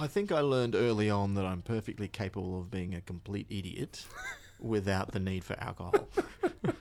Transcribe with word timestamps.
I 0.00 0.06
think 0.06 0.32
I 0.32 0.40
learned 0.40 0.74
early 0.74 1.10
on 1.10 1.34
that 1.34 1.44
I'm 1.44 1.60
perfectly 1.60 2.08
capable 2.08 2.58
of 2.58 2.70
being 2.70 2.94
a 2.94 3.02
complete 3.02 3.46
idiot 3.50 4.06
without 4.58 5.12
the 5.12 5.20
need 5.20 5.44
for 5.44 5.60
alcohol. 5.60 6.08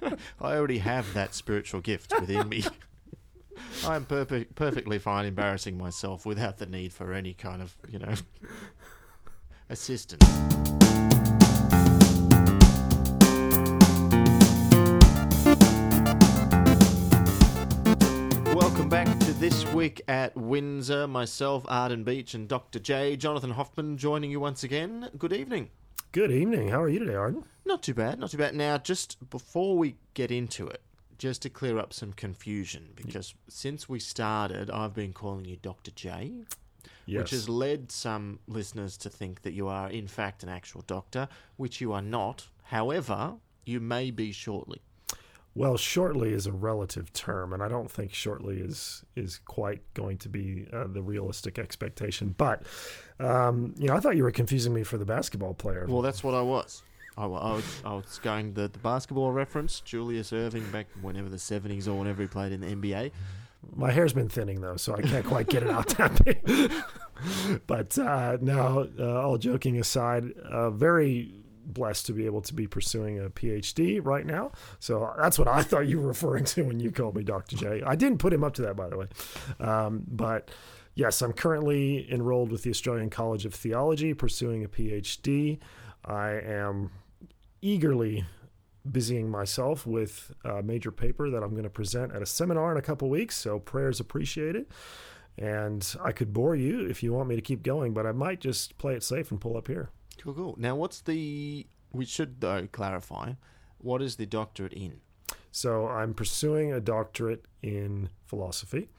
I 0.39 0.55
already 0.55 0.77
have 0.77 1.13
that 1.15 1.35
spiritual 1.35 1.81
gift 1.81 2.13
within 2.17 2.47
me. 2.47 2.63
I'm 3.85 4.05
perfect, 4.05 4.55
perfectly 4.55 4.99
fine 4.99 5.25
embarrassing 5.25 5.77
myself 5.77 6.25
without 6.25 6.59
the 6.59 6.65
need 6.65 6.93
for 6.93 7.11
any 7.11 7.33
kind 7.33 7.61
of, 7.61 7.75
you 7.89 7.99
know, 7.99 8.13
assistance. 9.69 10.23
This 19.39 19.65
week 19.73 20.01
at 20.07 20.35
Windsor. 20.35 21.07
Myself, 21.07 21.63
Arden 21.67 22.03
Beach, 22.03 22.33
and 22.33 22.47
Dr. 22.47 22.79
J, 22.79 23.15
Jonathan 23.15 23.51
Hoffman, 23.51 23.97
joining 23.97 24.31
you 24.31 24.39
once 24.39 24.63
again. 24.63 25.09
Good 25.17 25.33
evening. 25.33 25.69
Good 26.11 26.31
evening. 26.31 26.69
How 26.69 26.81
are 26.81 26.89
you 26.89 26.99
today, 26.99 27.15
Arden? 27.15 27.43
Not 27.65 27.83
too 27.83 27.93
bad, 27.93 28.19
not 28.19 28.31
too 28.31 28.37
bad. 28.37 28.55
Now, 28.55 28.77
just 28.77 29.29
before 29.29 29.77
we 29.77 29.95
get 30.13 30.31
into 30.31 30.67
it, 30.67 30.81
just 31.17 31.41
to 31.43 31.49
clear 31.49 31.77
up 31.77 31.93
some 31.93 32.13
confusion, 32.13 32.89
because 32.95 33.33
since 33.47 33.87
we 33.87 33.99
started, 33.99 34.69
I've 34.69 34.93
been 34.93 35.13
calling 35.13 35.45
you 35.45 35.57
Dr. 35.57 35.91
J, 35.91 36.33
Yes. 37.05 37.19
which 37.21 37.31
has 37.31 37.49
led 37.49 37.91
some 37.91 38.39
listeners 38.47 38.97
to 38.97 39.09
think 39.09 39.41
that 39.41 39.53
you 39.53 39.67
are, 39.67 39.89
in 39.89 40.07
fact, 40.07 40.43
an 40.43 40.49
actual 40.49 40.81
doctor, 40.87 41.27
which 41.57 41.81
you 41.81 41.91
are 41.93 42.01
not. 42.01 42.47
However, 42.63 43.35
you 43.65 43.79
may 43.79 44.11
be 44.11 44.31
shortly. 44.31 44.81
Well, 45.55 45.77
shortly 45.77 46.31
is 46.31 46.45
a 46.45 46.51
relative 46.51 47.11
term, 47.11 47.53
and 47.53 47.61
I 47.61 47.67
don't 47.67 47.89
think 47.89 48.13
shortly 48.13 48.59
is 48.59 49.03
is 49.15 49.39
quite 49.45 49.81
going 49.93 50.17
to 50.19 50.29
be 50.29 50.67
uh, 50.71 50.85
the 50.87 51.01
realistic 51.01 51.59
expectation. 51.59 52.35
But 52.37 52.63
um, 53.19 53.73
you 53.77 53.87
know, 53.87 53.95
I 53.95 53.99
thought 53.99 54.15
you 54.15 54.23
were 54.23 54.31
confusing 54.31 54.73
me 54.73 54.83
for 54.83 54.97
the 54.97 55.05
basketball 55.05 55.53
player. 55.53 55.85
Well, 55.87 56.01
that's 56.01 56.23
what 56.23 56.33
I 56.33 56.41
was. 56.41 56.83
I, 57.17 57.23
I 57.23 57.27
was, 57.27 57.81
I 57.83 57.93
was 57.95 58.19
going 58.23 58.53
the, 58.53 58.69
the 58.69 58.79
basketball 58.79 59.31
reference, 59.31 59.81
Julius 59.81 60.31
Erving 60.31 60.71
back 60.71 60.87
whenever 61.01 61.27
the 61.27 61.35
70s 61.35 61.87
or 61.87 61.95
whenever 61.95 62.21
he 62.21 62.29
played 62.29 62.53
in 62.53 62.61
the 62.61 62.67
NBA. 62.67 63.11
My 63.75 63.91
hair's 63.91 64.13
been 64.13 64.29
thinning 64.29 64.61
though, 64.61 64.77
so 64.77 64.95
I 64.95 65.01
can't 65.01 65.25
quite 65.25 65.49
get 65.49 65.63
it 65.63 65.69
out 65.69 65.89
that 65.97 66.23
big. 66.23 66.71
but 67.67 67.97
uh, 67.99 68.37
no, 68.39 68.87
uh, 68.97 69.21
all 69.21 69.37
joking 69.37 69.77
aside, 69.79 70.31
uh, 70.49 70.69
very 70.69 71.38
blessed 71.73 72.05
to 72.07 72.13
be 72.13 72.25
able 72.25 72.41
to 72.41 72.53
be 72.53 72.67
pursuing 72.67 73.19
a 73.19 73.29
PhD 73.29 74.03
right 74.03 74.25
now. 74.25 74.51
So 74.79 75.13
that's 75.17 75.39
what 75.39 75.47
I 75.47 75.61
thought 75.61 75.87
you 75.87 75.99
were 75.99 76.07
referring 76.07 76.45
to 76.45 76.63
when 76.63 76.79
you 76.79 76.91
called 76.91 77.15
me 77.15 77.23
Dr. 77.23 77.55
J. 77.55 77.83
I 77.85 77.95
didn't 77.95 78.19
put 78.19 78.33
him 78.33 78.43
up 78.43 78.53
to 78.55 78.61
that, 78.63 78.75
by 78.75 78.89
the 78.89 78.97
way. 78.97 79.07
Um, 79.59 80.03
but 80.07 80.49
yes, 80.95 81.21
I'm 81.21 81.33
currently 81.33 82.11
enrolled 82.11 82.51
with 82.51 82.63
the 82.63 82.69
Australian 82.69 83.09
College 83.09 83.45
of 83.45 83.53
Theology, 83.53 84.13
pursuing 84.13 84.63
a 84.63 84.67
PhD. 84.67 85.59
I 86.05 86.31
am 86.31 86.91
eagerly 87.61 88.25
busying 88.89 89.29
myself 89.29 89.85
with 89.85 90.31
a 90.43 90.63
major 90.63 90.91
paper 90.91 91.29
that 91.29 91.43
I'm 91.43 91.51
going 91.51 91.63
to 91.63 91.69
present 91.69 92.13
at 92.13 92.21
a 92.21 92.25
seminar 92.25 92.71
in 92.71 92.77
a 92.77 92.81
couple 92.81 93.09
weeks. 93.09 93.35
So 93.35 93.59
prayers 93.59 93.99
appreciated. 93.99 94.67
And 95.37 95.95
I 96.03 96.11
could 96.11 96.33
bore 96.33 96.55
you 96.55 96.85
if 96.85 97.01
you 97.01 97.13
want 97.13 97.29
me 97.29 97.35
to 97.35 97.41
keep 97.41 97.63
going, 97.63 97.93
but 97.93 98.05
I 98.05 98.11
might 98.11 98.41
just 98.41 98.77
play 98.77 98.95
it 98.95 99.03
safe 99.03 99.31
and 99.31 99.39
pull 99.39 99.55
up 99.55 99.67
here. 99.67 99.89
Cool, 100.21 100.33
cool. 100.33 100.55
Now, 100.57 100.75
what's 100.75 101.01
the. 101.01 101.65
We 101.91 102.05
should, 102.05 102.41
though, 102.41 102.67
clarify. 102.71 103.33
What 103.79 104.01
is 104.01 104.17
the 104.17 104.25
doctorate 104.25 104.73
in? 104.73 104.99
So 105.51 105.87
I'm 105.87 106.13
pursuing 106.13 106.71
a 106.71 106.79
doctorate 106.79 107.45
in 107.63 108.09
philosophy, 108.27 108.89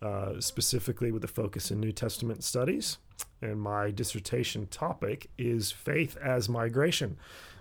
uh, 0.00 0.40
specifically 0.40 1.12
with 1.12 1.22
a 1.24 1.28
focus 1.28 1.70
in 1.70 1.78
New 1.78 1.92
Testament 1.92 2.42
studies. 2.42 2.98
And 3.40 3.60
my 3.60 3.90
dissertation 3.90 4.66
topic 4.66 5.28
is 5.38 5.70
faith 5.70 6.16
as 6.16 6.48
migration. 6.48 7.18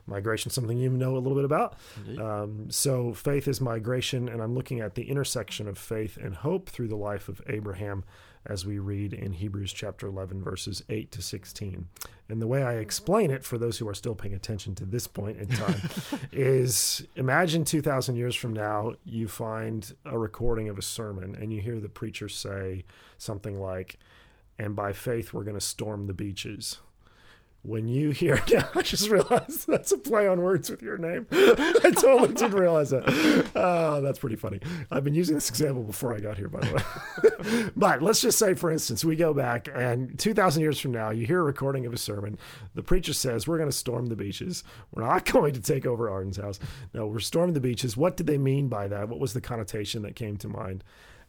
Migration, 0.08 0.50
something 0.50 0.78
you 0.78 0.90
know 0.90 1.16
a 1.16 1.20
little 1.20 1.36
bit 1.36 1.46
about. 1.46 1.76
Um, 2.20 2.72
so, 2.72 3.14
faith 3.14 3.48
is 3.48 3.62
migration, 3.62 4.30
and 4.30 4.42
I'm 4.42 4.56
looking 4.56 4.80
at 4.80 4.96
the 4.96 5.04
intersection 5.10 5.68
of 5.68 5.78
faith 5.78 6.18
and 6.18 6.34
hope 6.36 6.70
through 6.70 6.88
the 6.88 6.96
life 6.96 7.30
of 7.30 7.42
Abraham 7.48 8.04
as 8.46 8.66
we 8.66 8.80
read 8.80 9.14
in 9.14 9.34
Hebrews 9.34 9.74
chapter 9.74 10.08
11, 10.08 10.44
verses 10.44 10.84
8 10.90 11.12
to 11.12 11.22
16. 11.22 11.88
And 12.30 12.42
the 12.42 12.48
way 12.48 12.64
I 12.64 12.76
explain 12.76 13.30
it 13.30 13.44
for 13.44 13.58
those 13.58 13.78
who 13.78 13.88
are 13.88 13.94
still 13.94 14.16
paying 14.16 14.34
attention 14.34 14.74
to 14.76 14.86
this 14.86 15.08
point 15.08 15.38
in 15.38 15.48
time 15.48 15.82
is 16.32 17.06
imagine 17.16 17.66
2,000 17.66 18.16
years 18.16 18.36
from 18.36 18.54
now, 18.54 18.94
you 19.06 19.28
find 19.28 19.94
a 20.06 20.18
recording 20.18 20.70
of 20.70 20.78
a 20.78 20.82
sermon 20.82 21.36
and 21.36 21.54
you 21.54 21.62
hear 21.62 21.80
the 21.80 21.90
preacher 21.90 22.30
say 22.30 22.84
something 23.18 23.60
like, 23.60 24.00
and 24.58 24.76
by 24.76 24.94
faith, 24.94 25.34
we're 25.34 25.44
going 25.44 25.58
to 25.58 25.62
storm 25.62 26.08
the 26.08 26.14
beaches 26.14 26.80
when 27.64 27.88
you 27.88 28.10
hear 28.10 28.42
yeah, 28.48 28.68
I 28.76 28.82
just 28.82 29.10
realized 29.10 29.68
that's 29.68 29.92
a 29.92 29.98
play 29.98 30.28
on 30.28 30.42
words 30.42 30.70
with 30.70 30.82
your 30.82 30.98
name. 30.98 31.28
I 31.32 31.92
totally 31.96 32.34
didn't 32.34 32.54
realize 32.54 32.90
that. 32.90 33.52
Oh, 33.56 34.02
that's 34.02 34.20
pretty 34.20 34.36
funny. 34.36 34.60
I've 34.90 35.04
been 35.04 35.14
using 35.14 35.36
this 35.36 35.50
example 35.50 35.84
before 35.84 36.16
I 36.16 36.20
got 36.20 36.38
here, 36.38 36.50
by 36.50 36.62
the 36.62 36.74
way. 36.74 37.70
but 37.76 38.02
let's 38.02 38.22
just 38.22 38.40
say, 38.40 38.56
for 38.56 38.72
instance, 38.72 39.06
we 39.06 39.16
go 39.16 39.34
back 39.34 39.68
and 39.74 40.18
2,000 40.18 40.62
years 40.62 40.80
from 40.80 40.92
now, 40.92 41.12
you 41.12 41.26
hear 41.26 41.40
a 41.40 41.44
recording 41.44 41.86
of 41.86 41.94
a 41.94 41.98
sermon. 41.98 42.38
The 42.74 42.84
preacher 42.84 43.14
says, 43.14 43.48
We're 43.48 43.58
going 43.58 43.70
to 43.70 43.76
storm 43.76 44.08
the 44.08 44.16
beaches. 44.16 44.64
We're 44.92 45.04
not 45.04 45.26
going 45.32 45.54
to 45.54 45.62
take 45.62 45.86
over 45.86 46.10
Arden's 46.10 46.38
house. 46.38 46.60
No, 46.94 47.08
we're 47.08 47.20
storming 47.20 47.54
the 47.54 47.62
beaches. 47.62 47.96
What 47.96 48.18
did 48.18 48.28
they 48.28 48.38
mean 48.38 48.70
by 48.70 48.88
that? 48.88 49.08
What 49.10 49.20
was 49.20 49.34
the 49.34 49.42
connotation 49.42 50.02
that 50.02 50.16
came 50.16 50.38
to 50.38 50.48
mind? 50.48 50.84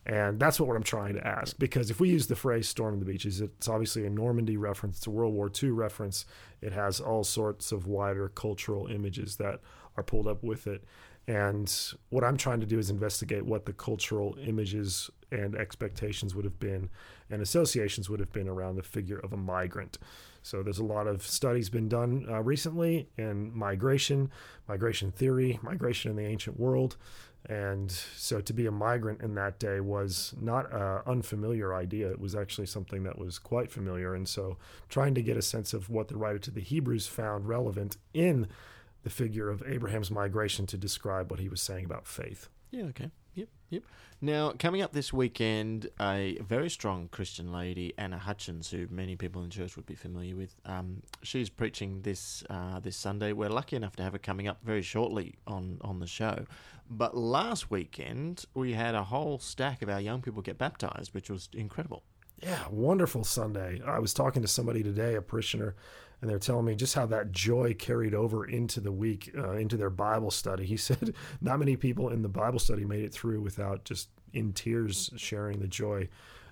And 0.05 0.41
that's 0.41 0.59
what 0.59 0.75
I'm 0.75 0.83
trying 0.83 1.15
to 1.15 1.27
ask. 1.27 1.57
Because 1.59 1.91
if 1.91 2.01
we 2.01 2.11
use 2.11 2.27
the 2.27 2.37
phrase 2.37 2.69
storm 2.69 2.99
the 2.99 3.05
beaches, 3.05 3.41
it's 3.41 3.69
obviously 3.69 4.05
a 4.05 4.11
Normandy 4.11 4.57
reference, 4.57 4.99
it's 4.99 5.07
a 5.07 5.11
World 5.11 5.35
War 5.35 5.51
II 5.63 5.71
reference. 5.71 6.27
It 6.61 6.73
has 6.73 7.01
all 7.01 7.23
sorts 7.23 7.71
of 7.71 7.87
wider 7.87 8.29
cultural 8.29 8.89
images 8.89 9.37
that 9.37 9.61
are 9.97 10.03
pulled 10.03 10.27
up 10.27 10.43
with 10.43 10.67
it. 10.67 10.85
And 11.29 11.73
what 12.09 12.25
I'm 12.25 12.37
trying 12.37 12.61
to 12.61 12.67
do 12.67 12.81
is 12.81 12.91
investigate 12.91 13.45
what 13.45 13.67
the 13.67 13.73
cultural 13.73 14.37
images 14.45 15.09
and 15.31 15.55
expectations 15.55 16.35
would 16.35 16.45
have 16.45 16.59
been 16.59 16.91
and 17.31 17.41
associations 17.41 18.11
would 18.11 18.21
have 18.21 18.33
been 18.33 18.49
around 18.49 18.77
the 18.77 18.83
figure 18.83 19.19
of 19.19 19.33
a 19.33 19.37
migrant. 19.37 19.99
So 20.43 20.63
there's 20.63 20.79
a 20.79 20.85
lot 20.85 21.07
of 21.07 21.23
studies 21.23 21.71
been 21.71 21.89
done 21.89 22.27
uh, 22.29 22.43
recently 22.43 23.09
in 23.17 23.57
migration, 23.57 24.31
migration 24.69 25.13
theory, 25.13 25.59
migration 25.63 26.11
in 26.11 26.17
the 26.17 26.27
ancient 26.27 26.59
world. 26.59 26.97
And 27.49 27.91
so 27.91 28.41
to 28.41 28.53
be 28.53 28.67
a 28.67 28.71
migrant 28.71 29.21
in 29.21 29.35
that 29.35 29.59
day 29.59 29.81
was 29.81 30.35
not 30.41 30.73
an 30.73 31.01
unfamiliar 31.07 31.75
idea. 31.75 32.11
It 32.11 32.21
was 32.21 32.35
actually 32.35 32.67
something 32.67 33.03
that 33.03 33.19
was 33.19 33.39
quite 33.39 33.71
familiar. 33.71 34.15
And 34.15 34.29
so 34.29 34.59
trying 34.89 35.15
to 35.15 35.23
get 35.23 35.37
a 35.37 35.43
sense 35.43 35.73
of 35.73 35.91
what 35.91 36.09
the 36.09 36.17
writer 36.17 36.39
to 36.39 36.51
the 36.51 36.61
Hebrews 36.61 37.07
found 37.07 37.49
relevant 37.49 37.97
in 38.15 38.47
the 39.03 39.11
figure 39.11 39.49
of 39.49 39.63
Abraham's 39.67 40.11
migration 40.11 40.67
to 40.67 40.77
describe 40.77 41.31
what 41.31 41.41
he 41.41 41.49
was 41.49 41.61
saying 41.61 41.85
about 41.85 42.07
faith. 42.07 42.49
Yeah, 42.71 42.85
okay. 42.85 43.11
Yep. 43.73 43.83
Now, 44.21 44.53
coming 44.59 44.83
up 44.83 44.93
this 44.93 45.15
weekend, 45.15 45.89
a 45.99 46.37
very 46.43 46.69
strong 46.69 47.09
Christian 47.09 47.51
lady, 47.53 47.95
Anna 47.97 48.19
Hutchins, 48.19 48.71
who 48.71 48.87
many 48.91 49.17
people 49.17 49.43
in 49.43 49.49
church 49.49 49.77
would 49.77 49.87
be 49.87 49.95
familiar 49.95 50.37
with, 50.37 50.55
um, 50.67 51.03
she's 51.23 51.49
preaching 51.49 52.03
this 52.03 52.45
uh, 52.51 52.81
this 52.81 52.97
Sunday. 52.97 53.33
We're 53.33 53.49
lucky 53.49 53.77
enough 53.77 53.97
to 53.97 54.03
have 54.03 54.13
her 54.13 54.19
coming 54.19 54.47
up 54.47 54.59
very 54.63 54.83
shortly 54.83 55.37
on, 55.47 55.79
on 55.81 56.01
the 56.01 56.07
show. 56.07 56.45
But 56.91 57.17
last 57.17 57.71
weekend, 57.71 58.45
we 58.53 58.75
had 58.75 58.95
a 58.95 59.05
whole 59.05 59.39
stack 59.39 59.81
of 59.81 59.89
our 59.89 60.01
young 60.01 60.21
people 60.21 60.43
get 60.43 60.59
baptized, 60.59 61.15
which 61.15 61.31
was 61.31 61.49
incredible. 61.55 62.03
Yeah, 62.43 62.65
wonderful 62.71 63.25
Sunday. 63.25 63.81
I 63.87 64.01
was 64.01 64.13
talking 64.13 64.43
to 64.43 64.49
somebody 64.49 64.83
today, 64.83 65.15
a 65.15 65.23
parishioner, 65.23 65.77
and 66.23 66.31
they're 66.31 66.39
telling 66.39 66.65
me 66.65 66.77
just 66.77 66.95
how 66.95 67.05
that 67.07 67.33
joy 67.33 67.75
carried 67.75 68.15
over 68.15 68.47
into 68.47 68.81
the 68.81 68.93
week, 68.93 69.33
uh, 69.37 69.53
into 69.53 69.77
their 69.77 69.91
Bible 69.91 70.31
study. 70.31 70.65
He 70.65 70.77
said 70.79 71.15
not 71.41 71.59
many 71.59 71.77
people 71.77 72.09
in 72.09 72.23
the 72.23 72.29
Bible 72.29 72.61
study 72.61 72.85
made 72.85 73.03
it 73.03 73.13
through 73.13 73.41
without 73.43 73.85
just 73.85 74.09
in 74.33 74.53
tears 74.53 75.11
sharing 75.17 75.59
the 75.59 75.67
joy 75.67 76.09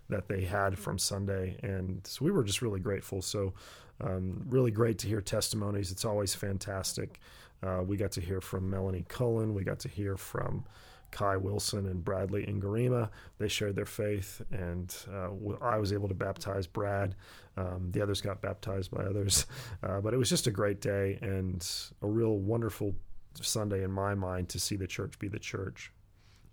that 0.08 0.28
they 0.28 0.42
had 0.42 0.76
from 0.76 0.98
Sunday. 0.98 1.56
And 1.62 2.04
so 2.04 2.24
we 2.24 2.32
were 2.32 2.42
just 2.42 2.62
really 2.62 2.80
grateful. 2.80 3.22
So, 3.22 3.54
um, 4.02 4.44
really 4.48 4.72
great 4.72 4.98
to 4.98 5.06
hear 5.06 5.20
testimonies. 5.20 5.92
It's 5.92 6.04
always 6.04 6.34
fantastic. 6.34 7.20
Uh, 7.62 7.82
we 7.86 7.96
got 7.96 8.10
to 8.12 8.20
hear 8.20 8.40
from 8.40 8.68
Melanie 8.68 9.04
Cullen. 9.08 9.54
We 9.54 9.62
got 9.62 9.78
to 9.80 9.88
hear 9.88 10.16
from 10.16 10.64
Kai 11.10 11.36
Wilson 11.36 11.86
and 11.86 12.04
Bradley 12.04 12.44
Ingarima. 12.46 13.10
They 13.38 13.48
shared 13.48 13.76
their 13.76 13.86
faith, 13.86 14.42
and 14.50 14.94
uh, 15.12 15.30
I 15.60 15.78
was 15.78 15.92
able 15.92 16.08
to 16.08 16.14
baptize 16.14 16.66
Brad. 16.66 17.14
Um, 17.56 17.90
the 17.90 18.02
others 18.02 18.20
got 18.20 18.40
baptized 18.40 18.90
by 18.90 19.04
others. 19.04 19.46
Uh, 19.82 20.00
but 20.00 20.12
it 20.12 20.18
was 20.18 20.28
just 20.28 20.46
a 20.46 20.50
great 20.50 20.80
day 20.80 21.18
and 21.22 21.66
a 22.02 22.06
real 22.06 22.36
wonderful 22.36 22.94
Sunday 23.40 23.82
in 23.82 23.90
my 23.90 24.14
mind 24.14 24.48
to 24.50 24.58
see 24.58 24.76
the 24.76 24.86
church 24.86 25.18
be 25.18 25.26
the 25.26 25.38
church. 25.38 25.90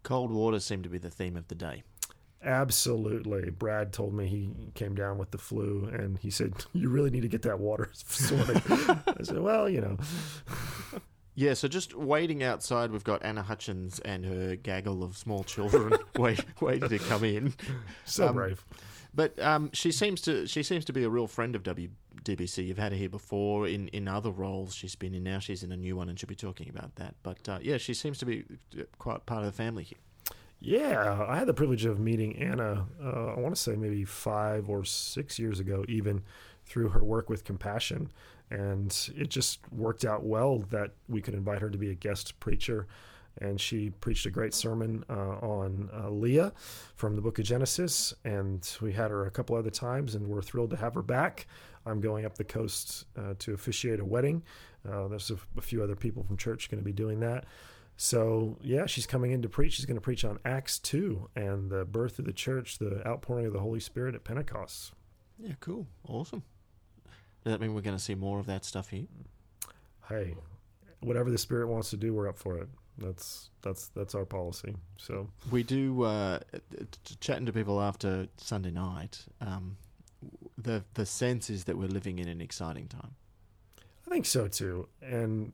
Cold 0.04 0.31
water 0.31 0.60
seemed 0.60 0.83
to 0.83 0.89
be 0.89 0.98
the 0.98 1.10
theme 1.10 1.36
of 1.36 1.48
the 1.50 1.56
day. 1.56 1.83
Absolutely. 2.44 3.50
Brad 3.50 3.92
told 3.92 4.13
me 4.13 4.27
he 4.27 4.71
came 4.75 4.95
down 4.95 5.18
with 5.18 5.31
the 5.31 5.38
flu 5.38 5.89
and 5.92 6.18
he 6.19 6.30
said, 6.30 6.53
You 6.74 6.89
really 6.89 7.10
need 7.10 7.24
to 7.24 7.27
get 7.27 7.42
that 7.42 7.60
water 7.60 7.89
sorted. 7.94 8.62
I 8.69 9.24
said, 9.24 9.39
Well, 9.39 9.68
you 9.68 9.81
know. 9.81 9.98
Yeah, 11.39 11.54
so 11.54 11.68
just 11.68 11.94
waiting 11.94 12.42
outside, 12.42 12.89
we've 12.89 13.04
got 13.04 13.24
Anna 13.24 13.44
Hutchins 13.44 14.00
and 14.00 14.25
her 14.25 14.56
gaggle 14.56 15.04
of 15.04 15.16
small 15.16 15.44
children 15.44 15.94
wait, 16.18 16.44
waiting 16.60 16.89
to 16.89 16.98
come 16.98 17.24
in. 17.24 17.54
So 18.06 18.30
Um, 18.30 18.36
brave. 18.36 18.66
But 19.13 19.39
um, 19.39 19.69
she 19.72 19.92
seems 19.92 20.19
to 20.22 20.48
she 20.48 20.63
seems 20.63 20.84
to 20.86 20.94
be 20.94 21.04
a 21.04 21.10
real 21.10 21.28
friend 21.28 21.56
of 21.56 21.62
WDBC. 21.62 22.66
You've 22.66 22.80
had 22.80 22.92
her 22.92 22.98
here 22.98 23.07
before 23.07 23.68
in, 23.68 23.88
in 23.89 24.07
other 24.07 24.31
roles 24.31 24.74
she's 24.74 24.95
been 24.95 25.13
in. 25.13 25.24
Now 25.24 25.38
she's 25.38 25.62
in 25.62 25.72
a 25.72 25.78
new 25.78 25.95
one, 25.95 26.10
and 26.10 26.19
she'll 26.19 26.28
be 26.28 26.36
talking 26.36 26.69
about 26.69 26.95
that. 26.95 27.13
But 27.22 27.48
uh, 27.48 27.60
yeah, 27.62 27.78
she 27.78 27.94
seems 27.94 28.18
to 28.18 28.25
be 28.25 28.44
uh, 28.75 28.84
quite 28.98 29.28
part 29.28 29.42
of 29.42 29.45
the 29.45 29.51
family 29.56 29.84
here. 29.84 30.00
Yeah, 30.60 31.24
I 31.30 31.38
had 31.38 31.48
the 31.48 31.54
privilege 31.54 31.86
of 31.86 32.00
meeting 32.00 32.36
Anna. 32.38 32.88
Uh, 33.00 33.36
I 33.36 33.39
want 33.39 33.56
to 33.56 33.62
say 33.62 33.75
maybe 33.75 34.06
five 34.06 34.69
or 34.69 34.84
six 34.84 35.38
years 35.38 35.60
ago, 35.60 35.86
even 35.88 36.24
through 36.66 36.89
her 36.89 37.04
work 37.04 37.30
with 37.30 37.44
Compassion, 37.44 38.10
and 38.50 39.10
it 39.16 39.30
just 39.30 39.60
worked 39.72 40.06
out 40.06 40.24
well 40.24 40.60
that 40.70 40.92
we 41.08 41.22
could 41.22 41.34
invite 41.34 41.62
her 41.62 41.70
to 41.70 41.78
be 41.78 41.92
a 41.92 41.96
guest 41.96 42.40
preacher 42.40 42.88
and 43.42 43.60
she 43.60 43.90
preached 43.90 44.26
a 44.26 44.30
great 44.30 44.54
sermon 44.54 45.04
uh, 45.10 45.14
on 45.14 45.90
uh, 45.94 46.10
Leah 46.10 46.54
from 46.96 47.16
the 47.16 47.22
book 47.22 47.40
of 47.40 47.46
Genesis. 47.46 48.14
And 48.24 48.68
we 48.82 48.94
had 48.94 49.12
her 49.12 49.26
a 49.26 49.32
couple 49.32 49.56
other 49.56 49.70
times, 49.70 50.16
and 50.16 50.28
we're 50.28 50.42
thrilled 50.42 50.72
to 50.72 50.78
have 50.78 50.94
her 50.96 51.02
back. 51.02 51.48
I'm 51.86 52.02
going 52.02 52.26
up 52.26 52.36
the 52.36 52.44
coast 52.44 53.06
uh, 53.18 53.36
to 53.40 53.54
officiate 53.54 54.00
a 54.00 54.06
wedding. 54.06 54.44
Uh, 54.88 55.08
there's 55.08 55.32
a, 55.32 55.38
a, 55.58 55.62
few 55.62 55.84
other 55.84 55.96
people 55.96 56.24
from 56.24 56.38
church 56.38 56.70
going 56.70 56.82
to 56.82 56.86
be 56.86 56.94
doing 56.94 57.20
that. 57.22 57.46
So, 57.96 58.58
yeah, 58.62 58.86
she's 58.86 59.08
coming 59.08 59.32
in 59.32 59.42
to 59.42 59.50
preach. 59.50 59.74
She's 59.74 59.86
going 59.86 59.98
to 59.98 60.02
preach 60.02 60.24
on 60.24 60.40
Acts 60.46 60.80
2 60.80 61.30
and 61.36 61.70
the 61.70 61.84
birth 61.84 62.20
of 62.20 62.26
the 62.26 62.34
church, 62.34 62.78
the 62.78 63.06
outpouring 63.08 63.46
of 63.46 63.54
the 63.54 63.60
Holy 63.60 63.80
Spirit 63.80 64.16
at 64.16 64.24
Pentecost. 64.24 64.94
Yeah, 65.40 65.54
cool. 65.60 65.88
Awesome. 66.08 66.44
Does 67.48 67.54
that 67.54 67.62
mean 67.62 67.74
we're 67.74 67.80
going 67.80 67.96
to 67.96 68.04
see 68.04 68.14
more 68.14 68.40
of 68.40 68.46
that 68.48 68.66
stuff 68.66 68.90
here? 68.90 69.06
Hey, 70.10 70.36
whatever 71.00 71.32
the 71.32 71.38
Spirit 71.38 71.70
wants 71.70 71.90
to 71.92 71.96
do, 71.96 72.14
we're 72.14 72.28
up 72.28 72.38
for 72.38 72.58
it. 72.58 72.68
That's 72.98 73.52
that's 73.62 73.88
that's 73.96 74.16
our 74.16 74.26
policy. 74.26 74.76
So 74.98 75.30
we 75.50 75.64
do 75.64 76.04
uh, 76.04 76.40
chatting 77.22 77.46
to 77.46 77.54
people 77.54 77.80
after 77.80 78.28
Sunday 78.36 78.72
night. 78.72 79.24
Um, 79.40 79.78
the 80.58 80.84
the 80.96 81.06
sense 81.06 81.50
is 81.50 81.64
that 81.64 81.78
we're 81.78 81.88
living 81.88 82.20
in 82.20 82.28
an 82.28 82.42
exciting 82.42 82.90
time. 82.90 83.16
I 84.06 84.10
think 84.10 84.26
so 84.26 84.50
too, 84.50 84.90
and 85.02 85.54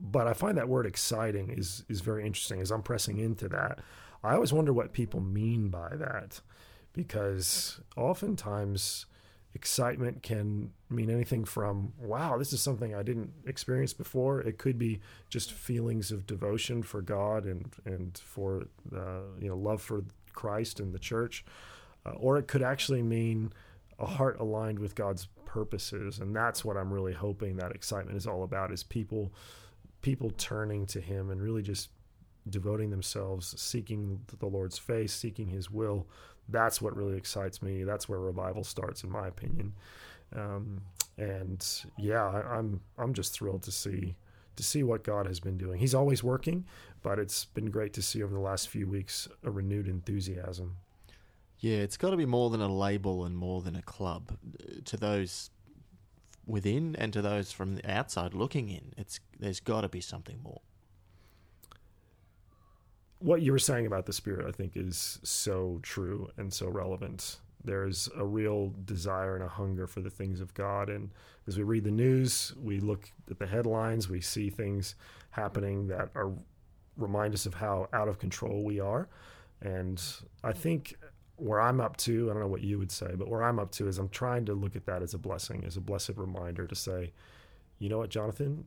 but 0.00 0.26
I 0.26 0.32
find 0.32 0.58
that 0.58 0.68
word 0.68 0.84
exciting 0.84 1.50
is 1.50 1.84
is 1.88 2.00
very 2.00 2.26
interesting. 2.26 2.60
As 2.60 2.72
I'm 2.72 2.82
pressing 2.82 3.18
into 3.18 3.48
that, 3.50 3.78
I 4.24 4.34
always 4.34 4.52
wonder 4.52 4.72
what 4.72 4.92
people 4.92 5.20
mean 5.20 5.68
by 5.68 5.90
that, 5.94 6.40
because 6.92 7.80
oftentimes 7.96 9.06
excitement 9.54 10.22
can 10.22 10.70
mean 10.90 11.10
anything 11.10 11.44
from 11.44 11.92
wow 11.98 12.36
this 12.36 12.52
is 12.52 12.60
something 12.60 12.94
i 12.94 13.02
didn't 13.02 13.32
experience 13.46 13.92
before. 13.92 14.40
It 14.40 14.58
could 14.58 14.78
be 14.78 15.00
just 15.28 15.52
feelings 15.52 16.12
of 16.12 16.26
devotion 16.26 16.82
for 16.82 17.00
god 17.02 17.44
and 17.44 17.72
and 17.84 18.16
for 18.18 18.68
uh, 18.94 19.20
you 19.40 19.48
know 19.48 19.56
love 19.56 19.82
for 19.82 20.04
christ 20.32 20.80
and 20.80 20.92
the 20.92 20.98
church. 20.98 21.44
Uh, 22.06 22.10
or 22.10 22.38
it 22.38 22.46
could 22.46 22.62
actually 22.62 23.02
mean 23.02 23.52
a 23.98 24.06
heart 24.06 24.38
aligned 24.38 24.78
with 24.78 24.94
god's 24.94 25.28
purposes 25.44 26.18
and 26.20 26.36
that's 26.36 26.64
what 26.64 26.76
i'm 26.76 26.92
really 26.92 27.14
hoping 27.14 27.56
that 27.56 27.72
excitement 27.72 28.16
is 28.16 28.26
all 28.26 28.44
about 28.44 28.70
is 28.70 28.82
people 28.84 29.32
people 30.02 30.30
turning 30.36 30.86
to 30.86 31.00
him 31.00 31.30
and 31.30 31.42
really 31.42 31.62
just 31.62 31.88
devoting 32.50 32.90
themselves 32.90 33.54
seeking 33.60 34.20
the 34.38 34.46
lord's 34.46 34.78
face 34.78 35.12
seeking 35.12 35.48
his 35.48 35.70
will 35.70 36.06
that's 36.48 36.80
what 36.80 36.96
really 36.96 37.16
excites 37.16 37.62
me. 37.62 37.84
That's 37.84 38.08
where 38.08 38.18
revival 38.18 38.64
starts, 38.64 39.04
in 39.04 39.10
my 39.10 39.28
opinion. 39.28 39.74
Um, 40.34 40.80
and 41.16 41.66
yeah, 41.98 42.26
I, 42.26 42.56
I'm 42.56 42.80
I'm 42.96 43.12
just 43.12 43.32
thrilled 43.32 43.62
to 43.64 43.72
see 43.72 44.16
to 44.56 44.62
see 44.62 44.82
what 44.82 45.04
God 45.04 45.26
has 45.26 45.40
been 45.40 45.56
doing. 45.56 45.78
He's 45.78 45.94
always 45.94 46.24
working, 46.24 46.64
but 47.02 47.18
it's 47.18 47.44
been 47.44 47.70
great 47.70 47.92
to 47.94 48.02
see 48.02 48.22
over 48.22 48.34
the 48.34 48.40
last 48.40 48.68
few 48.68 48.86
weeks 48.86 49.28
a 49.44 49.50
renewed 49.50 49.88
enthusiasm. 49.88 50.76
Yeah, 51.60 51.78
it's 51.78 51.96
got 51.96 52.10
to 52.10 52.16
be 52.16 52.26
more 52.26 52.50
than 52.50 52.60
a 52.60 52.72
label 52.72 53.24
and 53.24 53.36
more 53.36 53.62
than 53.62 53.74
a 53.74 53.82
club. 53.82 54.36
To 54.84 54.96
those 54.96 55.50
within 56.46 56.96
and 56.96 57.12
to 57.12 57.20
those 57.20 57.52
from 57.52 57.76
the 57.76 57.90
outside 57.90 58.32
looking 58.32 58.68
in, 58.68 58.94
it's 58.96 59.20
there's 59.38 59.60
got 59.60 59.82
to 59.82 59.88
be 59.88 60.00
something 60.00 60.40
more 60.42 60.60
what 63.18 63.42
you 63.42 63.52
were 63.52 63.58
saying 63.58 63.86
about 63.86 64.06
the 64.06 64.12
spirit, 64.12 64.46
I 64.46 64.52
think, 64.52 64.76
is 64.76 65.18
so 65.22 65.80
true 65.82 66.30
and 66.36 66.52
so 66.52 66.68
relevant. 66.68 67.38
There's 67.64 68.08
a 68.16 68.24
real 68.24 68.72
desire 68.84 69.34
and 69.34 69.44
a 69.44 69.48
hunger 69.48 69.86
for 69.86 70.00
the 70.00 70.10
things 70.10 70.40
of 70.40 70.54
God. 70.54 70.88
And 70.88 71.10
as 71.46 71.56
we 71.56 71.64
read 71.64 71.84
the 71.84 71.90
news, 71.90 72.52
we 72.56 72.78
look 72.78 73.10
at 73.30 73.38
the 73.38 73.46
headlines, 73.46 74.08
we 74.08 74.20
see 74.20 74.50
things 74.50 74.94
happening 75.30 75.88
that 75.88 76.10
are 76.14 76.32
remind 76.96 77.32
us 77.32 77.46
of 77.46 77.54
how 77.54 77.88
out 77.92 78.08
of 78.08 78.18
control 78.18 78.64
we 78.64 78.80
are. 78.80 79.08
And 79.60 80.02
I 80.42 80.52
think 80.52 80.96
where 81.36 81.60
I'm 81.60 81.80
up 81.80 81.96
to, 81.98 82.28
I 82.28 82.32
don't 82.32 82.42
know 82.42 82.48
what 82.48 82.62
you 82.62 82.78
would 82.78 82.90
say, 82.90 83.14
but 83.16 83.28
where 83.28 83.44
I'm 83.44 83.58
up 83.58 83.70
to 83.72 83.88
is 83.88 83.98
I'm 83.98 84.08
trying 84.08 84.44
to 84.46 84.54
look 84.54 84.74
at 84.74 84.86
that 84.86 85.02
as 85.02 85.14
a 85.14 85.18
blessing, 85.18 85.64
as 85.64 85.76
a 85.76 85.80
blessed 85.80 86.16
reminder 86.16 86.66
to 86.66 86.74
say, 86.74 87.12
you 87.78 87.88
know 87.88 87.98
what, 87.98 88.10
Jonathan, 88.10 88.66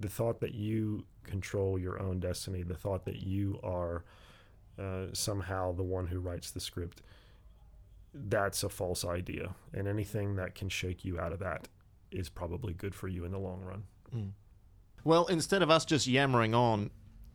the 0.00 0.08
thought 0.08 0.40
that 0.40 0.54
you 0.54 1.04
control 1.24 1.78
your 1.78 2.00
own 2.00 2.20
destiny, 2.20 2.62
the 2.62 2.74
thought 2.74 3.04
that 3.04 3.22
you 3.22 3.58
are 3.62 4.04
uh, 4.78 5.06
somehow 5.12 5.72
the 5.72 5.82
one 5.82 6.06
who 6.06 6.20
writes 6.20 6.50
the 6.50 6.60
script, 6.60 7.02
that's 8.14 8.62
a 8.62 8.68
false 8.68 9.04
idea. 9.04 9.54
And 9.72 9.86
anything 9.86 10.36
that 10.36 10.54
can 10.54 10.68
shake 10.68 11.04
you 11.04 11.20
out 11.20 11.32
of 11.32 11.38
that 11.40 11.68
is 12.10 12.28
probably 12.28 12.72
good 12.72 12.94
for 12.94 13.08
you 13.08 13.24
in 13.24 13.32
the 13.32 13.38
long 13.38 13.60
run. 13.62 13.84
Mm. 14.14 14.30
Well, 15.04 15.26
instead 15.26 15.62
of 15.62 15.70
us 15.70 15.84
just 15.84 16.06
yammering 16.06 16.54
on 16.54 16.90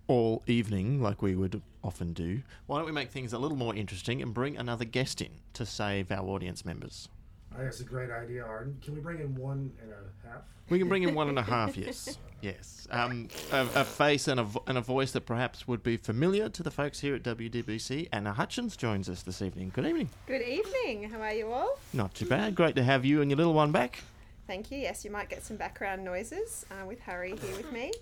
all 0.07 0.43
evening 0.47 1.01
like 1.01 1.21
we 1.21 1.35
would 1.35 1.61
often 1.83 2.13
do, 2.13 2.41
why 2.67 2.77
don't 2.77 2.85
we 2.85 2.91
make 2.91 3.11
things 3.11 3.33
a 3.33 3.39
little 3.39 3.57
more 3.57 3.75
interesting 3.75 4.21
and 4.21 4.33
bring 4.33 4.57
another 4.57 4.85
guest 4.85 5.21
in 5.21 5.29
to 5.53 5.65
save 5.65 6.11
our 6.11 6.27
audience 6.27 6.65
members? 6.65 7.09
I 7.55 7.59
think 7.59 7.69
it's 7.69 7.79
a 7.79 7.85
great 7.85 8.11
idea, 8.11 8.43
Arden. 8.43 8.77
Can 8.83 8.95
we 8.95 8.99
bring 8.99 9.21
in 9.21 9.33
one 9.33 9.71
and 9.81 9.91
a 9.91 10.27
half? 10.27 10.41
We 10.69 10.77
can 10.77 10.89
bring 10.89 11.03
in 11.03 11.15
one 11.15 11.29
and 11.29 11.39
a 11.39 11.43
half, 11.43 11.77
yes. 11.77 12.17
Yes. 12.41 12.85
Um, 12.91 13.29
a, 13.53 13.61
a, 13.75 13.83
face 13.85 14.27
and 14.27 14.41
a, 14.41 14.47
and 14.67 14.77
a 14.77 14.81
voice 14.81 15.13
that 15.13 15.21
perhaps 15.25 15.65
would 15.67 15.81
be 15.81 15.95
familiar 15.95 16.49
to 16.49 16.63
the 16.63 16.69
folks 16.69 16.99
here 16.99 17.15
at 17.15 17.23
WDBC. 17.23 18.09
Anna 18.11 18.33
Hutchins 18.33 18.75
joins 18.75 19.07
us 19.09 19.23
this 19.23 19.41
evening. 19.41 19.71
Good 19.73 19.85
evening. 19.85 20.09
Good 20.27 20.41
evening. 20.41 21.09
How 21.09 21.21
are 21.21 21.33
you 21.33 21.51
all? 21.51 21.79
Not 21.93 22.13
too 22.13 22.25
bad. 22.25 22.55
Great 22.55 22.75
to 22.75 22.83
have 22.83 23.05
you 23.05 23.21
and 23.21 23.31
your 23.31 23.37
little 23.37 23.53
one 23.53 23.71
back. 23.71 24.01
Thank 24.47 24.69
you. 24.69 24.77
Yes, 24.77 25.05
you 25.05 25.11
might 25.11 25.29
get 25.29 25.43
some 25.43 25.55
background 25.55 26.03
noises 26.03 26.65
uh, 26.69 26.85
with 26.85 26.99
Harry 26.99 27.35
here 27.37 27.55
with 27.55 27.71
me. 27.71 27.93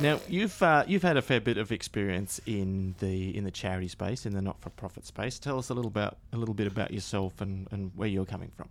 Now 0.00 0.20
you've 0.28 0.62
uh, 0.62 0.84
you've 0.86 1.02
had 1.02 1.16
a 1.16 1.22
fair 1.22 1.40
bit 1.40 1.58
of 1.58 1.72
experience 1.72 2.40
in 2.46 2.94
the 3.00 3.36
in 3.36 3.42
the 3.42 3.50
charity 3.50 3.88
space, 3.88 4.26
in 4.26 4.32
the 4.32 4.40
not 4.40 4.60
for 4.60 4.70
profit 4.70 5.04
space. 5.04 5.40
Tell 5.40 5.58
us 5.58 5.70
a 5.70 5.74
little 5.74 5.88
about 5.88 6.18
a 6.32 6.36
little 6.36 6.54
bit 6.54 6.68
about 6.68 6.92
yourself 6.92 7.40
and, 7.40 7.66
and 7.72 7.90
where 7.96 8.08
you're 8.08 8.24
coming 8.24 8.52
from. 8.56 8.68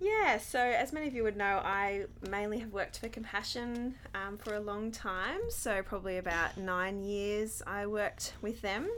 Yeah, 0.00 0.38
so 0.38 0.58
as 0.58 0.92
many 0.92 1.06
of 1.06 1.14
you 1.14 1.22
would 1.22 1.36
know, 1.36 1.60
I 1.64 2.06
mainly 2.28 2.58
have 2.58 2.72
worked 2.72 2.98
for 2.98 3.08
Compassion 3.08 3.94
um, 4.16 4.36
for 4.36 4.54
a 4.54 4.60
long 4.60 4.90
time. 4.90 5.38
So, 5.48 5.80
probably 5.84 6.18
about 6.18 6.56
nine 6.56 7.04
years 7.04 7.62
I 7.68 7.86
worked 7.86 8.34
with 8.42 8.60
them 8.62 8.88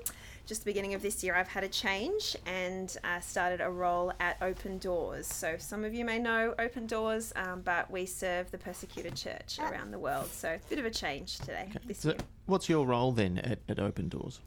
just 0.47 0.63
the 0.63 0.71
beginning 0.71 0.95
of 0.95 1.03
this 1.03 1.25
year, 1.25 1.35
I've 1.35 1.49
had 1.49 1.65
a 1.65 1.69
change 1.69 2.37
and 2.47 2.95
uh, 3.03 3.21
started 3.21 3.61
a 3.61 3.71
role 3.71 4.13
at 4.21 4.37
Open 4.43 4.79
Doors. 4.79 5.27
So, 5.27 5.57
some 5.59 5.85
of 5.85 5.95
you 5.95 6.05
may 6.05 6.19
know 6.19 6.55
Open 6.59 6.87
Doors, 6.87 7.33
um, 7.37 7.63
but 7.63 7.91
we 7.91 8.05
serve 8.07 8.51
the 8.51 8.59
persecuted 8.59 9.17
church 9.17 9.59
around 9.59 9.91
the 9.91 9.99
world. 9.99 10.31
So, 10.31 10.51
a 10.51 10.69
bit 10.69 10.79
of 10.79 10.85
a 10.85 10.91
change 10.91 11.39
today 11.39 11.69
okay. 11.71 11.79
this 11.87 12.01
so 12.01 12.11
year. 12.11 12.19
What's 12.47 12.69
your 12.69 12.87
role 12.87 13.13
then 13.13 13.39
at, 13.39 13.61
at 13.69 13.79
Open 13.79 14.09
Doors? 14.09 14.41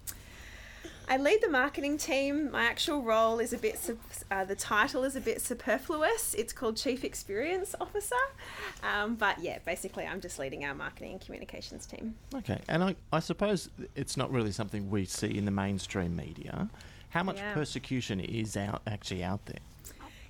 I 1.09 1.17
lead 1.17 1.41
the 1.41 1.49
marketing 1.49 1.97
team. 1.97 2.51
My 2.51 2.65
actual 2.65 3.01
role 3.01 3.39
is 3.39 3.53
a 3.53 3.57
bit, 3.57 3.79
uh, 4.29 4.43
the 4.43 4.55
title 4.55 5.05
is 5.05 5.15
a 5.15 5.21
bit 5.21 5.41
superfluous. 5.41 6.33
It's 6.33 6.51
called 6.51 6.75
Chief 6.75 7.05
Experience 7.05 7.73
Officer. 7.79 8.15
Um, 8.83 9.15
but 9.15 9.39
yeah, 9.39 9.59
basically, 9.65 10.05
I'm 10.05 10.19
just 10.19 10.37
leading 10.37 10.65
our 10.65 10.75
marketing 10.75 11.13
and 11.13 11.21
communications 11.21 11.85
team. 11.85 12.15
Okay. 12.35 12.59
And 12.67 12.83
I, 12.83 12.95
I 13.13 13.19
suppose 13.19 13.69
it's 13.95 14.17
not 14.17 14.31
really 14.31 14.51
something 14.51 14.89
we 14.89 15.05
see 15.05 15.37
in 15.37 15.45
the 15.45 15.51
mainstream 15.51 16.13
media. 16.15 16.69
How 17.09 17.23
much 17.23 17.37
yeah. 17.37 17.53
persecution 17.53 18.19
is 18.19 18.57
out 18.57 18.81
actually 18.85 19.23
out 19.23 19.45
there? 19.45 19.59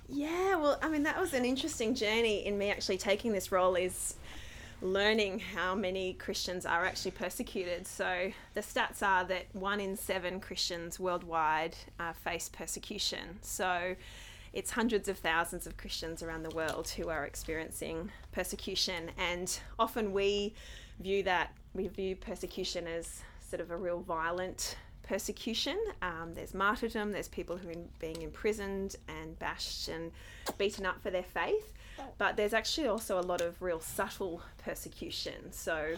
Yeah, 0.08 0.56
well, 0.56 0.78
I 0.80 0.88
mean, 0.88 1.02
that 1.02 1.20
was 1.20 1.34
an 1.34 1.44
interesting 1.44 1.94
journey 1.94 2.46
in 2.46 2.56
me 2.56 2.70
actually 2.70 2.98
taking 2.98 3.32
this 3.32 3.52
role 3.52 3.74
is 3.74 4.14
learning 4.80 5.40
how 5.40 5.74
many 5.74 6.12
Christians 6.14 6.64
are 6.64 6.84
actually 6.84 7.10
persecuted. 7.10 7.86
So 7.86 8.32
the 8.54 8.60
stats 8.60 9.02
are 9.02 9.24
that 9.24 9.46
one 9.52 9.80
in 9.80 9.96
seven 9.96 10.40
Christians 10.40 11.00
worldwide 11.00 11.76
uh, 11.98 12.12
face 12.12 12.48
persecution. 12.48 13.38
So 13.42 13.96
it's 14.52 14.70
hundreds 14.70 15.08
of 15.08 15.18
thousands 15.18 15.66
of 15.66 15.76
Christians 15.76 16.22
around 16.22 16.42
the 16.42 16.54
world 16.54 16.88
who 16.88 17.08
are 17.08 17.24
experiencing 17.24 18.10
persecution, 18.32 19.10
and 19.18 19.58
often 19.78 20.12
we 20.12 20.54
view 21.00 21.22
that 21.24 21.52
we 21.74 21.88
view 21.88 22.16
persecution 22.16 22.86
as 22.86 23.22
sort 23.46 23.60
of 23.60 23.70
a 23.70 23.76
real 23.76 24.00
violent 24.00 24.76
persecution. 25.02 25.78
Um, 26.02 26.32
there's 26.34 26.54
martyrdom, 26.54 27.12
there's 27.12 27.28
people 27.28 27.56
who 27.56 27.68
are 27.70 27.82
being 27.98 28.22
imprisoned 28.22 28.96
and 29.08 29.38
bashed 29.38 29.88
and 29.88 30.12
beaten 30.56 30.86
up 30.86 31.02
for 31.02 31.10
their 31.10 31.22
faith. 31.22 31.72
But 32.18 32.36
there's 32.36 32.54
actually 32.54 32.88
also 32.88 33.18
a 33.18 33.22
lot 33.22 33.40
of 33.40 33.60
real 33.62 33.80
subtle 33.80 34.42
persecution. 34.64 35.52
So 35.52 35.96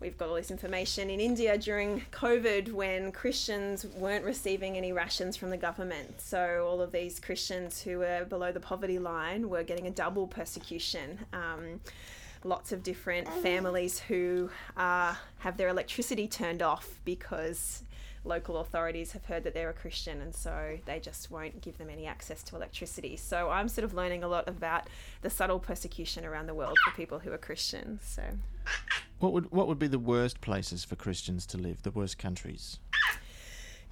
we've 0.00 0.16
got 0.16 0.28
all 0.28 0.34
this 0.34 0.50
information 0.50 1.10
in 1.10 1.20
India 1.20 1.58
during 1.58 2.02
COVID 2.12 2.72
when 2.72 3.12
Christians 3.12 3.86
weren't 3.96 4.24
receiving 4.24 4.76
any 4.76 4.92
rations 4.92 5.36
from 5.36 5.50
the 5.50 5.56
government. 5.56 6.20
So 6.20 6.66
all 6.68 6.80
of 6.80 6.92
these 6.92 7.20
Christians 7.20 7.82
who 7.82 7.98
were 7.98 8.24
below 8.24 8.52
the 8.52 8.60
poverty 8.60 8.98
line 8.98 9.48
were 9.48 9.62
getting 9.62 9.86
a 9.86 9.90
double 9.90 10.26
persecution. 10.26 11.18
Um, 11.32 11.80
lots 12.44 12.72
of 12.72 12.82
different 12.82 13.28
families 13.42 13.98
who 13.98 14.50
uh, 14.76 15.14
have 15.40 15.56
their 15.56 15.68
electricity 15.68 16.26
turned 16.26 16.62
off 16.62 16.88
because 17.04 17.82
local 18.24 18.58
authorities 18.58 19.12
have 19.12 19.24
heard 19.24 19.44
that 19.44 19.54
they're 19.54 19.70
a 19.70 19.74
Christian 19.74 20.20
and 20.20 20.34
so 20.34 20.78
they 20.84 21.00
just 21.00 21.30
won't 21.30 21.60
give 21.62 21.78
them 21.78 21.88
any 21.88 22.06
access 22.06 22.42
to 22.44 22.56
electricity. 22.56 23.16
So 23.16 23.50
I'm 23.50 23.68
sort 23.68 23.84
of 23.84 23.94
learning 23.94 24.22
a 24.22 24.28
lot 24.28 24.48
about 24.48 24.88
the 25.22 25.30
subtle 25.30 25.58
persecution 25.58 26.24
around 26.24 26.46
the 26.46 26.54
world 26.54 26.78
for 26.84 26.90
people 26.92 27.20
who 27.20 27.32
are 27.32 27.38
Christians. 27.38 28.02
So 28.04 28.22
what 29.18 29.32
would 29.32 29.50
what 29.50 29.68
would 29.68 29.78
be 29.78 29.88
the 29.88 29.98
worst 29.98 30.40
places 30.40 30.84
for 30.84 30.96
Christians 30.96 31.46
to 31.46 31.58
live? 31.58 31.82
The 31.82 31.90
worst 31.90 32.18
countries? 32.18 32.78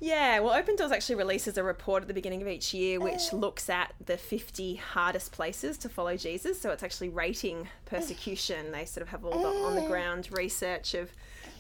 Yeah, 0.00 0.38
well, 0.38 0.54
Open 0.54 0.76
Doors 0.76 0.92
actually 0.92 1.16
releases 1.16 1.58
a 1.58 1.64
report 1.64 2.02
at 2.02 2.08
the 2.08 2.14
beginning 2.14 2.40
of 2.40 2.46
each 2.46 2.72
year 2.72 3.00
which 3.00 3.32
oh. 3.32 3.36
looks 3.36 3.68
at 3.68 3.94
the 4.04 4.16
50 4.16 4.76
hardest 4.76 5.32
places 5.32 5.76
to 5.78 5.88
follow 5.88 6.16
Jesus. 6.16 6.60
So 6.60 6.70
it's 6.70 6.84
actually 6.84 7.08
rating 7.08 7.68
persecution. 7.84 8.70
They 8.70 8.84
sort 8.84 9.02
of 9.02 9.08
have 9.08 9.24
all 9.24 9.42
the 9.42 9.48
on 9.48 9.74
the 9.74 9.82
oh. 9.82 9.88
ground 9.88 10.28
research 10.30 10.94
of 10.94 11.10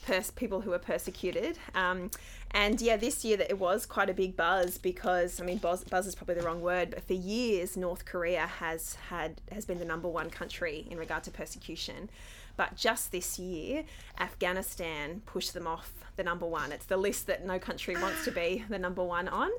pers- 0.08 0.30
people 0.30 0.62
who 0.62 0.72
are 0.72 0.78
persecuted. 0.78 1.58
Um, 1.74 2.10
and 2.50 2.80
yeah, 2.80 2.96
this 2.96 3.24
year 3.24 3.38
it 3.40 3.58
was 3.58 3.84
quite 3.84 4.08
a 4.08 4.14
big 4.14 4.36
buzz 4.36 4.78
because 4.78 5.40
I 5.40 5.44
mean, 5.44 5.58
buzz, 5.58 5.84
buzz 5.84 6.06
is 6.06 6.14
probably 6.14 6.36
the 6.36 6.42
wrong 6.42 6.62
word, 6.62 6.90
but 6.90 7.06
for 7.06 7.12
years 7.12 7.76
North 7.76 8.04
Korea 8.06 8.46
has 8.46 8.94
had 9.10 9.40
has 9.52 9.66
been 9.66 9.78
the 9.78 9.84
number 9.84 10.08
one 10.08 10.30
country 10.30 10.86
in 10.90 10.98
regard 10.98 11.24
to 11.24 11.30
persecution. 11.30 12.08
But 12.56 12.74
just 12.74 13.12
this 13.12 13.38
year, 13.38 13.84
Afghanistan 14.18 15.22
pushed 15.26 15.54
them 15.54 15.66
off 15.66 15.92
the 16.16 16.24
number 16.24 16.46
one. 16.46 16.72
It's 16.72 16.86
the 16.86 16.96
list 16.96 17.28
that 17.28 17.46
no 17.46 17.58
country 17.58 17.94
wants 17.94 18.24
to 18.24 18.32
be 18.32 18.64
the 18.68 18.78
number 18.78 19.04
one 19.04 19.28
on. 19.28 19.50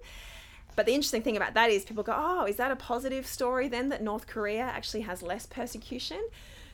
But 0.75 0.85
the 0.85 0.93
interesting 0.93 1.21
thing 1.21 1.37
about 1.37 1.53
that 1.53 1.69
is 1.69 1.85
people 1.85 2.03
go, 2.03 2.13
oh, 2.15 2.45
is 2.45 2.57
that 2.57 2.71
a 2.71 2.75
positive 2.75 3.25
story 3.25 3.69
then 3.69 3.89
that 3.89 4.01
North 4.01 4.27
Korea 4.27 4.63
actually 4.63 5.01
has 5.01 5.21
less 5.21 5.45
persecution? 5.45 6.21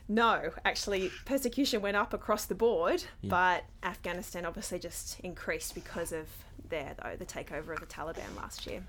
No, 0.08 0.50
actually, 0.64 1.10
persecution 1.24 1.82
went 1.82 1.96
up 1.96 2.14
across 2.14 2.44
the 2.44 2.54
board, 2.54 3.04
yeah. 3.22 3.30
but 3.30 3.64
Afghanistan 3.82 4.44
obviously 4.44 4.78
just 4.78 5.18
increased 5.20 5.74
because 5.74 6.12
of 6.12 6.26
their 6.68 6.94
though 7.02 7.16
the 7.16 7.24
takeover 7.24 7.72
of 7.72 7.80
the 7.80 7.86
Taliban 7.86 8.36
last 8.36 8.66
year. 8.66 8.82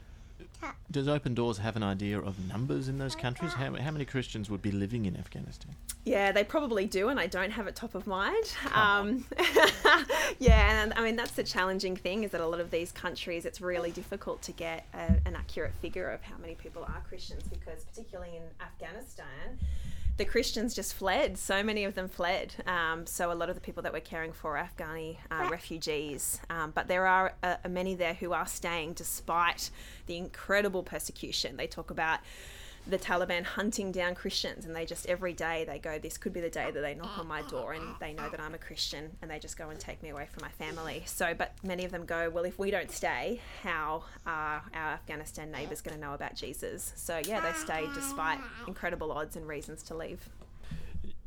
Does 0.89 1.07
Open 1.07 1.33
Doors 1.33 1.57
have 1.57 1.75
an 1.75 1.83
idea 1.83 2.19
of 2.19 2.47
numbers 2.47 2.87
in 2.87 2.97
those 2.97 3.15
countries? 3.15 3.53
How, 3.53 3.73
how 3.75 3.91
many 3.91 4.05
Christians 4.05 4.49
would 4.49 4.61
be 4.61 4.71
living 4.71 5.05
in 5.05 5.17
Afghanistan? 5.17 5.75
Yeah, 6.05 6.31
they 6.31 6.43
probably 6.43 6.85
do, 6.85 7.09
and 7.09 7.19
I 7.19 7.27
don't 7.27 7.51
have 7.51 7.67
it 7.67 7.75
top 7.75 7.93
of 7.93 8.07
mind. 8.07 8.55
Um, 8.73 9.25
yeah, 10.39 10.83
and 10.83 10.93
I 10.93 11.03
mean 11.03 11.15
that's 11.15 11.31
the 11.31 11.43
challenging 11.43 11.95
thing 11.95 12.23
is 12.23 12.31
that 12.31 12.41
a 12.41 12.47
lot 12.47 12.59
of 12.59 12.71
these 12.71 12.91
countries, 12.91 13.45
it's 13.45 13.61
really 13.61 13.91
difficult 13.91 14.41
to 14.43 14.51
get 14.51 14.85
a, 14.93 15.15
an 15.27 15.35
accurate 15.35 15.73
figure 15.81 16.09
of 16.09 16.21
how 16.21 16.37
many 16.37 16.55
people 16.55 16.83
are 16.83 17.03
Christians 17.07 17.43
because, 17.43 17.83
particularly 17.83 18.37
in 18.37 18.43
Afghanistan, 18.61 19.59
the 20.17 20.25
Christians 20.25 20.73
just 20.73 20.95
fled. 20.95 21.37
So 21.37 21.63
many 21.63 21.83
of 21.83 21.93
them 21.95 22.09
fled. 22.09 22.55
Um, 22.65 23.05
so 23.05 23.31
a 23.31 23.35
lot 23.35 23.49
of 23.49 23.55
the 23.55 23.61
people 23.61 23.83
that 23.83 23.93
we're 23.93 23.99
caring 23.99 24.33
for 24.33 24.57
are 24.57 24.67
Afghani 24.67 25.17
uh, 25.29 25.47
refugees. 25.49 26.39
Um, 26.49 26.71
but 26.71 26.87
there 26.87 27.05
are 27.05 27.33
uh, 27.43 27.57
many 27.69 27.93
there 27.95 28.15
who 28.15 28.33
are 28.33 28.47
staying 28.47 28.93
despite 28.93 29.69
the 30.07 30.17
incredible 30.17 30.81
persecution. 30.81 31.55
They 31.55 31.67
talk 31.67 31.91
about 31.91 32.19
the 32.89 32.97
Taliban 32.97 33.43
hunting 33.43 33.91
down 33.91 34.15
Christians, 34.15 34.65
and 34.65 34.75
they 34.75 34.85
just 34.85 35.05
every 35.07 35.33
day 35.33 35.65
they 35.67 35.79
go, 35.79 35.99
This 35.99 36.17
could 36.17 36.33
be 36.33 36.41
the 36.41 36.49
day 36.49 36.71
that 36.71 36.81
they 36.81 36.95
knock 36.95 37.17
on 37.17 37.27
my 37.27 37.41
door, 37.43 37.73
and 37.73 37.83
they 37.99 38.13
know 38.13 38.29
that 38.29 38.39
I'm 38.39 38.53
a 38.53 38.57
Christian, 38.57 39.11
and 39.21 39.29
they 39.29 39.39
just 39.39 39.57
go 39.57 39.69
and 39.69 39.79
take 39.79 40.01
me 40.01 40.09
away 40.09 40.27
from 40.31 40.41
my 40.41 40.51
family. 40.51 41.03
So, 41.05 41.33
but 41.33 41.53
many 41.63 41.85
of 41.85 41.91
them 41.91 42.05
go, 42.05 42.29
Well, 42.29 42.45
if 42.45 42.57
we 42.59 42.71
don't 42.71 42.91
stay, 42.91 43.41
how 43.63 44.03
are 44.25 44.63
our 44.73 44.91
Afghanistan 44.93 45.51
neighbours 45.51 45.81
going 45.81 45.95
to 45.95 46.01
know 46.01 46.13
about 46.13 46.35
Jesus? 46.35 46.93
So, 46.95 47.19
yeah, 47.25 47.39
they 47.39 47.53
stayed 47.53 47.89
despite 47.93 48.39
incredible 48.67 49.11
odds 49.11 49.35
and 49.35 49.47
reasons 49.47 49.83
to 49.83 49.95
leave. 49.95 50.29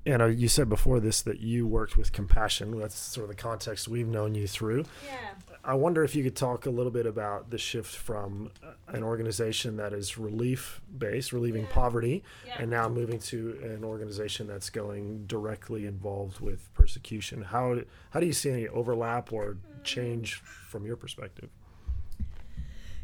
Anna, 0.07 0.29
you 0.29 0.49
said 0.49 0.69
before 0.69 0.99
this 0.99 1.21
that 1.23 1.41
you 1.41 1.67
worked 1.67 1.97
with 1.97 2.13
compassion. 2.13 2.79
That's 2.79 2.99
sort 2.99 3.25
of 3.25 3.29
the 3.29 3.41
context 3.41 3.87
we've 3.87 4.09
known 4.09 4.35
you 4.35 4.47
through. 4.47 4.85
Yeah. 5.07 5.31
I 5.63 5.75
wonder 5.75 6.03
if 6.03 6.15
you 6.15 6.25
could 6.25 6.37
talk 6.37 6.65
a 6.65 6.71
little 6.71 6.91
bit 6.91 7.05
about 7.05 7.51
the 7.51 7.59
shift 7.59 7.95
from 7.95 8.51
uh, 8.65 8.71
an 8.89 9.03
organization 9.03 9.77
that 9.77 9.93
is 9.93 10.17
relief 10.17 10.81
based, 10.97 11.33
relieving 11.35 11.65
yeah. 11.65 11.73
poverty, 11.73 12.25
yeah. 12.47 12.57
and 12.59 12.71
now 12.71 12.89
moving 12.89 13.19
to 13.19 13.59
an 13.63 13.85
organization 13.85 14.47
that's 14.47 14.71
going 14.71 15.27
directly 15.27 15.85
involved 15.85 16.41
with 16.41 16.73
persecution. 16.73 17.43
How 17.43 17.81
how 18.09 18.21
do 18.21 18.27
you 18.27 18.33
see 18.33 18.51
any 18.51 18.69
overlap 18.69 19.35
or 19.35 19.55
mm-hmm. 19.55 19.83
change 19.83 20.37
from 20.37 20.87
your 20.87 20.97
perspective? 20.97 21.51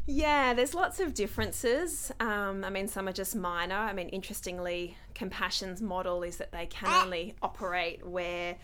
Yeah, 0.09 0.53
there's 0.53 0.73
lots 0.73 1.01
of 1.01 1.13
differences. 1.13 2.13
Um, 2.21 2.63
I 2.63 2.69
mean, 2.69 2.87
some 2.87 3.09
are 3.09 3.13
just 3.13 3.35
minor. 3.35 3.75
I 3.75 3.91
mean, 3.91 4.07
interestingly, 4.07 4.97
Compassion's 5.13 5.81
model 5.81 6.23
is 6.23 6.37
that 6.37 6.53
they 6.53 6.65
can 6.65 6.87
only 7.03 7.35
operate 7.41 8.07
where 8.07 8.55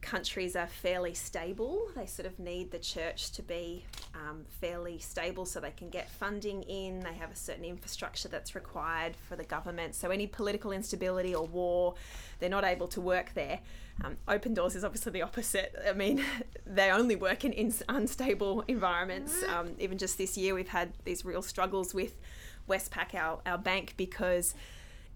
countries 0.00 0.56
are 0.56 0.66
fairly 0.66 1.14
stable. 1.14 1.88
They 1.94 2.06
sort 2.06 2.26
of 2.26 2.38
need 2.38 2.70
the 2.70 2.78
church 2.78 3.30
to 3.32 3.42
be 3.42 3.84
um, 4.14 4.44
fairly 4.60 4.98
stable 4.98 5.44
so 5.44 5.60
they 5.60 5.70
can 5.70 5.90
get 5.90 6.10
funding 6.10 6.62
in. 6.62 7.00
They 7.00 7.14
have 7.14 7.30
a 7.30 7.36
certain 7.36 7.64
infrastructure 7.64 8.28
that's 8.28 8.54
required 8.54 9.14
for 9.28 9.36
the 9.36 9.44
government. 9.44 9.94
So, 9.94 10.10
any 10.10 10.26
political 10.26 10.72
instability 10.72 11.34
or 11.34 11.46
war, 11.46 11.94
they're 12.38 12.48
not 12.48 12.64
able 12.64 12.88
to 12.88 13.00
work 13.00 13.32
there. 13.34 13.60
Um, 14.02 14.16
Open 14.26 14.54
Doors 14.54 14.74
is 14.74 14.84
obviously 14.84 15.12
the 15.12 15.22
opposite. 15.22 15.74
I 15.86 15.92
mean, 15.92 16.24
they 16.66 16.90
only 16.90 17.16
work 17.16 17.44
in, 17.44 17.52
in 17.52 17.72
unstable 17.88 18.64
environments. 18.68 19.42
Um, 19.44 19.74
even 19.78 19.98
just 19.98 20.18
this 20.18 20.36
year, 20.36 20.54
we've 20.54 20.68
had 20.68 20.92
these 21.04 21.24
real 21.24 21.42
struggles 21.42 21.94
with 21.94 22.16
Westpac, 22.68 23.14
our, 23.14 23.40
our 23.44 23.58
bank, 23.58 23.94
because 23.96 24.54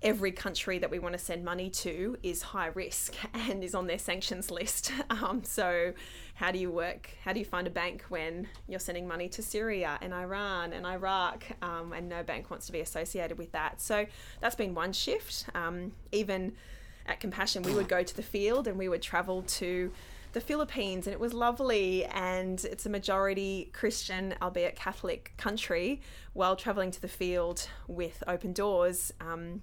every 0.04 0.30
country 0.30 0.78
that 0.78 0.90
we 0.90 0.98
want 0.98 1.14
to 1.14 1.18
send 1.18 1.42
money 1.42 1.70
to 1.70 2.16
is 2.22 2.42
high 2.42 2.66
risk 2.74 3.14
and 3.34 3.64
is 3.64 3.74
on 3.74 3.86
their 3.86 3.98
sanctions 3.98 4.50
list. 4.50 4.92
Um, 5.10 5.44
so, 5.44 5.92
how 6.34 6.50
do 6.50 6.58
you 6.58 6.70
work? 6.70 7.10
How 7.24 7.32
do 7.32 7.38
you 7.38 7.44
find 7.44 7.66
a 7.66 7.70
bank 7.70 8.04
when 8.08 8.48
you're 8.66 8.80
sending 8.80 9.06
money 9.06 9.28
to 9.28 9.42
Syria 9.42 9.96
and 10.02 10.12
Iran 10.12 10.72
and 10.72 10.84
Iraq, 10.84 11.44
um, 11.62 11.92
and 11.92 12.08
no 12.08 12.22
bank 12.22 12.50
wants 12.50 12.66
to 12.66 12.72
be 12.72 12.80
associated 12.80 13.38
with 13.38 13.52
that? 13.52 13.80
So, 13.80 14.06
that's 14.40 14.56
been 14.56 14.74
one 14.74 14.92
shift. 14.92 15.46
Um, 15.54 15.92
even 16.10 16.54
at 17.06 17.20
Compassion, 17.20 17.62
we 17.62 17.74
would 17.74 17.88
go 17.88 18.02
to 18.02 18.16
the 18.16 18.22
field 18.22 18.66
and 18.66 18.76
we 18.76 18.88
would 18.88 19.02
travel 19.02 19.42
to 19.42 19.92
the 20.32 20.40
Philippines, 20.40 21.06
and 21.06 21.14
it 21.14 21.20
was 21.20 21.32
lovely. 21.32 22.04
And 22.06 22.62
it's 22.64 22.86
a 22.86 22.90
majority 22.90 23.70
Christian, 23.72 24.34
albeit 24.42 24.74
Catholic, 24.74 25.32
country. 25.36 26.00
While 26.32 26.56
traveling 26.56 26.90
to 26.90 27.00
the 27.00 27.08
field 27.08 27.68
with 27.86 28.22
Open 28.26 28.52
Doors, 28.52 29.12
um, 29.20 29.62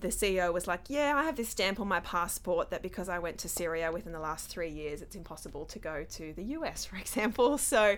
the 0.00 0.08
CEO 0.08 0.52
was 0.52 0.66
like, 0.66 0.88
Yeah, 0.88 1.14
I 1.16 1.24
have 1.24 1.36
this 1.36 1.48
stamp 1.48 1.80
on 1.80 1.88
my 1.88 2.00
passport 2.00 2.70
that 2.70 2.82
because 2.82 3.08
I 3.08 3.18
went 3.18 3.38
to 3.38 3.48
Syria 3.48 3.90
within 3.92 4.12
the 4.12 4.20
last 4.20 4.48
three 4.48 4.70
years, 4.70 5.02
it's 5.02 5.16
impossible 5.16 5.64
to 5.66 5.78
go 5.78 6.04
to 6.10 6.32
the 6.32 6.44
US, 6.44 6.84
for 6.86 6.96
example. 6.96 7.58
So, 7.58 7.96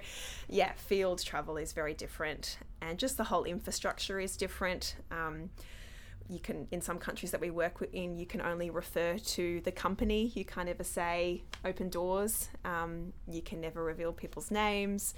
yeah, 0.49 0.73
field 0.77 1.23
travel 1.23 1.57
is 1.57 1.73
very 1.73 1.95
different. 1.95 2.59
And 2.81 2.99
just 2.99 3.17
the 3.17 3.25
whole 3.25 3.45
infrastructure 3.45 4.21
is 4.21 4.37
different. 4.37 4.97
Um, 5.11 5.51
you 6.29 6.39
can, 6.39 6.69
in 6.71 6.81
some 6.81 6.99
countries 6.99 7.31
that 7.31 7.41
we 7.41 7.51
work 7.51 7.83
in, 7.93 8.19
you 8.19 8.27
can 8.27 8.43
only 8.43 8.69
refer 8.69 9.17
to 9.17 9.61
the 9.63 9.73
company. 9.73 10.31
You 10.35 10.45
can't 10.45 10.69
ever 10.69 10.85
say 10.85 11.43
open 11.65 11.89
doors. 11.89 12.49
Um, 12.65 13.13
you 13.27 13.41
can 13.41 13.61
never 13.61 13.83
reveal 13.83 14.13
people's 14.13 14.51
names. 14.51 15.15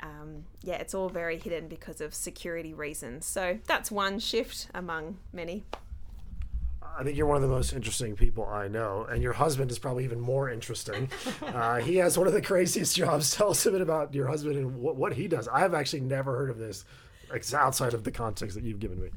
Um, 0.00 0.44
yeah, 0.62 0.74
it's 0.74 0.94
all 0.94 1.08
very 1.08 1.38
hidden 1.38 1.68
because 1.68 2.00
of 2.00 2.12
security 2.14 2.74
reasons. 2.74 3.24
So 3.24 3.58
that's 3.66 3.90
one 3.90 4.18
shift 4.18 4.68
among 4.74 5.18
many. 5.32 5.64
I 6.98 7.04
think 7.04 7.16
you're 7.16 7.26
one 7.26 7.36
of 7.36 7.42
the 7.42 7.48
most 7.48 7.72
interesting 7.74 8.16
people 8.16 8.46
I 8.46 8.68
know, 8.68 9.06
and 9.10 9.22
your 9.22 9.34
husband 9.34 9.70
is 9.70 9.78
probably 9.78 10.04
even 10.04 10.20
more 10.20 10.50
interesting. 10.50 11.10
Uh, 11.46 11.76
he 11.76 11.96
has 11.96 12.18
one 12.18 12.26
of 12.26 12.32
the 12.32 12.42
craziest 12.42 12.96
jobs. 12.96 13.30
Tell 13.36 13.50
us 13.50 13.64
a 13.66 13.70
bit 13.70 13.80
about 13.80 14.14
your 14.14 14.26
husband 14.26 14.56
and 14.56 14.78
what, 14.80 14.96
what 14.96 15.12
he 15.12 15.26
does. 15.28 15.48
I've 15.48 15.74
actually 15.74 16.00
never 16.00 16.36
heard 16.36 16.50
of 16.50 16.58
this 16.58 16.84
outside 17.54 17.94
of 17.94 18.04
the 18.04 18.10
context 18.10 18.56
that 18.56 18.64
you've 18.64 18.80
given 18.80 19.00
me. 19.00 19.08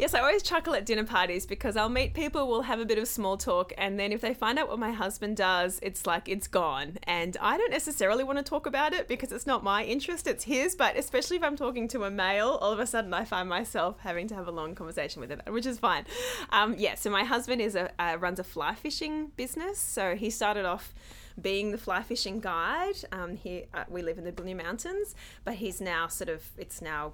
Yes, 0.00 0.14
I 0.14 0.20
always 0.20 0.42
chuckle 0.42 0.74
at 0.74 0.86
dinner 0.86 1.04
parties 1.04 1.44
because 1.44 1.76
I'll 1.76 1.90
meet 1.90 2.14
people, 2.14 2.48
we'll 2.48 2.62
have 2.62 2.80
a 2.80 2.86
bit 2.86 2.96
of 2.96 3.06
small 3.06 3.36
talk, 3.36 3.74
and 3.76 4.00
then 4.00 4.12
if 4.12 4.22
they 4.22 4.32
find 4.32 4.58
out 4.58 4.66
what 4.66 4.78
my 4.78 4.92
husband 4.92 5.36
does, 5.36 5.78
it's 5.82 6.06
like 6.06 6.26
it's 6.26 6.48
gone. 6.48 6.96
And 7.02 7.36
I 7.38 7.58
don't 7.58 7.70
necessarily 7.70 8.24
want 8.24 8.38
to 8.38 8.42
talk 8.42 8.64
about 8.64 8.94
it 8.94 9.08
because 9.08 9.30
it's 9.30 9.46
not 9.46 9.62
my 9.62 9.84
interest, 9.84 10.26
it's 10.26 10.44
his. 10.44 10.74
But 10.74 10.96
especially 10.96 11.36
if 11.36 11.42
I'm 11.42 11.54
talking 11.54 11.86
to 11.88 12.04
a 12.04 12.10
male, 12.10 12.58
all 12.62 12.72
of 12.72 12.78
a 12.78 12.86
sudden 12.86 13.12
I 13.12 13.26
find 13.26 13.46
myself 13.46 13.98
having 13.98 14.26
to 14.28 14.34
have 14.34 14.48
a 14.48 14.50
long 14.50 14.74
conversation 14.74 15.20
with 15.20 15.28
him, 15.28 15.42
which 15.48 15.66
is 15.66 15.78
fine. 15.78 16.06
Um, 16.48 16.76
yeah, 16.78 16.94
so 16.94 17.10
my 17.10 17.24
husband 17.24 17.60
is 17.60 17.74
a 17.74 17.90
uh, 18.00 18.16
runs 18.18 18.38
a 18.38 18.44
fly 18.44 18.74
fishing 18.76 19.32
business. 19.36 19.78
So 19.78 20.16
he 20.16 20.30
started 20.30 20.64
off 20.64 20.94
being 21.38 21.72
the 21.72 21.78
fly 21.78 22.02
fishing 22.02 22.40
guide. 22.40 22.96
Um, 23.12 23.36
here 23.36 23.64
uh, 23.74 23.84
we 23.86 24.00
live 24.00 24.16
in 24.16 24.24
the 24.24 24.32
Blue 24.32 24.54
Mountains, 24.54 25.14
but 25.44 25.56
he's 25.56 25.78
now 25.78 26.08
sort 26.08 26.30
of 26.30 26.42
it's 26.56 26.80
now 26.80 27.12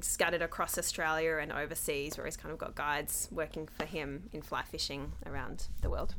scattered 0.00 0.42
across 0.42 0.78
Australia 0.78 1.38
and 1.40 1.52
overseas, 1.52 2.16
where 2.16 2.26
he's 2.26 2.36
kind 2.36 2.52
of 2.52 2.58
got 2.58 2.74
guides 2.74 3.28
working 3.30 3.68
for 3.78 3.84
him 3.84 4.28
in 4.32 4.42
fly 4.42 4.62
fishing 4.62 5.12
around 5.24 5.66
the 5.82 5.90
world. 5.90 6.14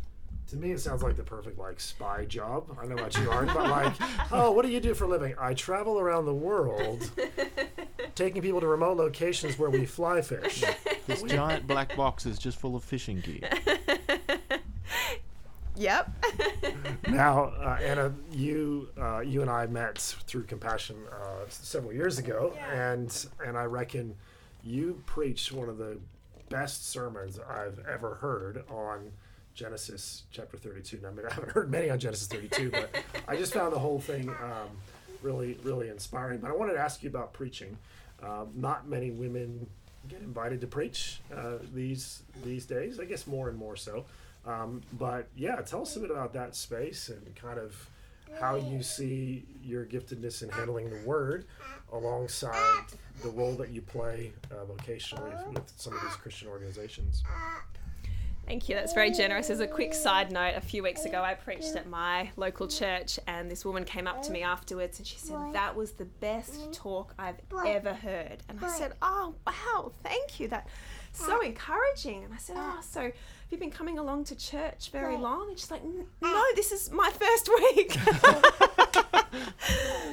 To 0.48 0.56
me, 0.56 0.72
it 0.72 0.80
sounds 0.80 1.04
like 1.04 1.18
the 1.18 1.24
perfect 1.24 1.60
like 1.60 1.80
spy 1.80 2.24
job. 2.24 2.78
I 2.82 2.86
know 2.86 2.96
what 2.96 3.18
you 3.18 3.30
aren't, 3.30 3.54
but 3.54 3.70
like, 3.70 3.94
oh, 4.32 4.52
what 4.52 4.64
do 4.64 4.72
you 4.72 4.80
do 4.80 4.94
for 4.94 5.04
a 5.04 5.08
living? 5.08 5.36
I 5.38 5.54
travel 5.54 6.00
around 6.00 6.26
the 6.26 6.34
world, 6.34 7.12
taking 8.16 8.42
people 8.42 8.62
to 8.62 8.68
remote 8.68 8.96
locations 8.96 9.60
where 9.60 9.70
we 9.70 9.86
fly 9.86 10.22
fish. 10.22 10.64
This 11.06 11.22
giant 11.24 11.68
black 11.68 11.96
box 11.98 12.26
is 12.26 12.40
just 12.40 12.58
full 12.60 12.78
of 12.78 12.84
fishing 12.84 13.20
gear. 13.20 13.50
Yep. 15.78 16.12
Now, 17.10 17.54
uh, 17.62 17.78
Anna, 17.82 18.14
you 18.32 18.90
uh, 19.00 19.20
you 19.20 19.42
and 19.42 19.50
I 19.50 19.66
met 19.68 19.98
through 19.98 20.44
Compassion 20.44 20.98
uh, 21.10 21.46
several 21.48 21.94
years 21.94 22.20
ago, 22.20 22.54
and 22.72 23.26
and 23.46 23.58
I 23.58 23.64
reckon 23.64 24.14
you 24.64 25.02
preached 25.06 25.52
one 25.54 25.70
of 25.70 25.78
the 25.78 25.98
best 26.50 26.90
sermons 26.90 27.40
I've 27.40 27.80
ever 27.88 28.16
heard 28.16 28.64
on 28.70 29.12
Genesis 29.54 30.24
chapter 30.32 30.58
32. 30.58 31.00
Now, 31.02 31.08
I, 31.08 31.12
mean, 31.12 31.26
I 31.30 31.34
haven't 31.34 31.52
heard 31.52 31.72
many 31.72 31.90
on 31.90 31.98
Genesis 31.98 32.28
32, 32.28 32.72
but 32.72 32.90
I 33.28 33.38
just 33.38 33.54
found 33.54 33.74
the 33.74 33.80
whole 33.80 34.00
thing 34.00 34.30
um, 34.30 34.70
really 35.22 35.58
really 35.64 35.88
inspiring. 35.88 36.40
But 36.40 36.52
I 36.52 36.54
wanted 36.54 36.74
to 36.74 36.80
ask 36.80 37.04
you 37.04 37.10
about 37.10 37.32
preaching. 37.32 37.78
Um, 38.22 38.50
not 38.56 38.88
many 38.88 39.12
women 39.12 39.68
get 40.10 40.22
invited 40.22 40.60
to 40.62 40.68
preach 40.68 41.22
uh, 41.34 41.58
these 41.74 42.24
these 42.44 42.66
days. 42.66 43.00
I 43.00 43.06
guess 43.06 43.28
more 43.28 43.48
and 43.50 43.58
more 43.58 43.76
so. 43.78 44.06
Um, 44.48 44.82
but 44.94 45.28
yeah, 45.36 45.58
tell 45.58 45.82
us 45.82 45.96
a 45.98 46.00
bit 46.00 46.10
about 46.10 46.34
that 46.34 46.56
space 46.56 47.10
and 47.10 47.36
kind 47.36 47.60
of 47.60 47.90
how 48.40 48.56
you 48.56 48.82
see 48.82 49.46
your 49.64 49.86
giftedness 49.86 50.42
in 50.44 50.50
handling 50.50 50.90
the 50.90 51.06
word 51.06 51.46
alongside 51.92 52.84
the 53.24 53.30
role 53.30 53.56
that 53.56 53.70
you 53.70 53.82
play 53.82 54.32
uh, 54.52 54.66
vocationally 54.66 55.54
with 55.54 55.72
some 55.76 55.94
of 55.94 56.02
these 56.02 56.16
Christian 56.16 56.48
organizations. 56.48 57.24
Thank 58.46 58.70
you. 58.70 58.76
That's 58.76 58.94
very 58.94 59.12
generous. 59.12 59.50
As 59.50 59.60
a 59.60 59.68
quick 59.68 59.94
side 59.94 60.32
note, 60.32 60.54
a 60.56 60.62
few 60.62 60.82
weeks 60.82 61.04
ago 61.04 61.22
I 61.22 61.34
preached 61.34 61.76
at 61.76 61.90
my 61.90 62.32
local 62.38 62.66
church, 62.68 63.20
and 63.28 63.52
this 63.52 63.66
woman 63.66 63.84
came 63.84 64.08
up 64.08 64.22
to 64.24 64.32
me 64.32 64.42
afterwards 64.42 65.00
and 65.00 65.06
she 65.08 65.18
said, 65.18 65.38
That 65.52 65.76
was 65.76 65.92
the 65.92 66.06
best 66.06 66.72
talk 66.72 67.14
I've 67.20 67.42
ever 67.66 67.94
heard. 67.94 68.44
And 68.48 68.58
I 68.64 68.70
said, 68.70 68.94
Oh, 69.02 69.36
wow, 69.46 69.92
thank 70.02 70.40
you. 70.40 70.48
That's 70.48 70.72
so 71.12 71.42
encouraging. 71.42 72.24
And 72.24 72.34
I 72.34 72.38
said, 72.38 72.56
Oh, 72.58 72.80
so 72.82 73.12
have 73.48 73.54
you 73.54 73.60
been 73.60 73.72
coming 73.72 73.98
along 73.98 74.26
to 74.26 74.36
church 74.36 74.90
very 74.92 75.16
long? 75.16 75.48
And 75.48 75.58
she's 75.58 75.72
like, 75.72 75.82
No, 76.22 76.44
this 76.58 76.74
is 76.74 76.92
my 76.92 77.10
first 77.12 77.48
week. 77.48 77.94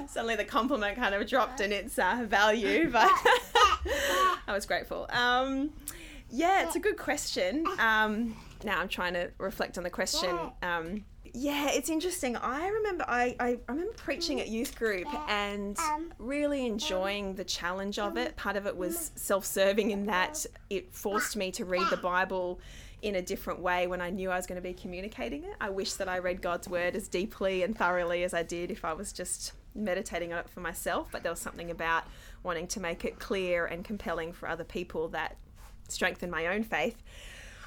Suddenly 0.09 0.37
the 0.37 0.45
compliment 0.45 0.97
kind 0.97 1.17
of 1.17 1.27
dropped 1.27 1.61
in 1.61 1.73
its 1.73 1.99
uh, 1.99 2.25
value, 2.29 2.89
but 2.93 3.11
I 4.47 4.53
was 4.53 4.67
grateful. 4.67 5.09
Um, 5.11 5.73
yeah, 6.31 6.65
it's 6.65 6.77
a 6.77 6.79
good 6.79 6.97
question. 6.97 7.67
Um, 7.81 8.37
now 8.63 8.79
I'm 8.79 8.87
trying 8.87 9.15
to 9.15 9.33
reflect 9.39 9.79
on 9.79 9.85
the 9.85 9.91
question. 9.91 10.39
Um, 10.63 11.05
yeah, 11.33 11.71
it's 11.71 11.91
interesting. 11.91 12.37
I 12.37 12.69
remember 12.69 13.05
I, 13.09 13.35
I 13.41 13.59
remember 13.69 13.95
preaching 13.95 14.41
at 14.41 14.47
youth 14.47 14.79
group 14.79 15.09
and 15.29 15.77
really 16.21 16.67
enjoying 16.67 17.35
the 17.35 17.43
challenge 17.43 17.99
of 17.99 18.17
it. 18.17 18.37
Part 18.37 18.55
of 18.55 18.69
it 18.69 18.77
was 18.77 19.11
self-serving 19.17 19.91
in 19.91 20.07
that 20.07 20.47
it 20.71 20.95
forced 20.95 21.35
me 21.35 21.51
to 21.51 21.65
read 21.65 21.91
the 21.91 21.97
Bible 21.97 22.61
in 23.05 23.17
a 23.17 23.23
different 23.23 23.61
way 23.61 23.87
when 23.87 24.01
I 24.01 24.09
knew 24.09 24.31
I 24.31 24.37
was 24.37 24.47
going 24.47 24.61
to 24.61 24.67
be 24.67 24.73
communicating 24.73 25.45
it. 25.45 25.55
I 25.61 25.69
wish 25.69 25.93
that 25.95 26.09
I 26.09 26.19
read 26.19 26.41
God's 26.41 26.67
word 26.67 26.97
as 26.97 27.07
deeply 27.07 27.63
and 27.63 27.77
thoroughly 27.77 28.25
as 28.25 28.33
I 28.33 28.43
did 28.43 28.71
if 28.71 28.83
I 28.83 28.95
was 28.95 29.13
just 29.13 29.53
meditating 29.75 30.33
on 30.33 30.39
it 30.39 30.49
for 30.49 30.61
myself, 30.61 31.09
but 31.13 31.23
there 31.23 31.31
was 31.31 31.39
something 31.39 31.71
about 31.71 32.05
wanting 32.43 32.67
to 32.69 32.81
make 32.81 33.05
it 33.05 33.19
clear 33.19 33.67
and 33.67 33.85
compelling 33.85 34.33
for 34.33 34.49
other 34.49 34.65
people 34.65 35.09
that 35.09 35.37
strengthened 35.87 36.33
my 36.33 36.47
own 36.47 36.65
faith. 36.65 37.03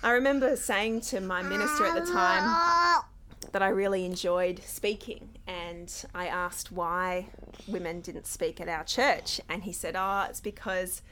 I 0.01 0.11
remember 0.13 0.55
saying 0.55 1.01
to 1.01 1.21
my 1.21 1.43
minister 1.43 1.85
at 1.85 1.93
the 1.93 2.11
time 2.11 3.03
that 3.51 3.61
I 3.61 3.67
really 3.67 4.05
enjoyed 4.05 4.63
speaking, 4.65 5.29
and 5.45 5.93
I 6.15 6.25
asked 6.25 6.71
why 6.71 7.27
women 7.67 8.01
didn't 8.01 8.25
speak 8.25 8.59
at 8.59 8.67
our 8.67 8.83
church, 8.83 9.39
and 9.47 9.63
he 9.63 9.71
said, 9.71 9.95
"Oh, 9.95 10.25
it's 10.27 10.41
because." 10.41 11.03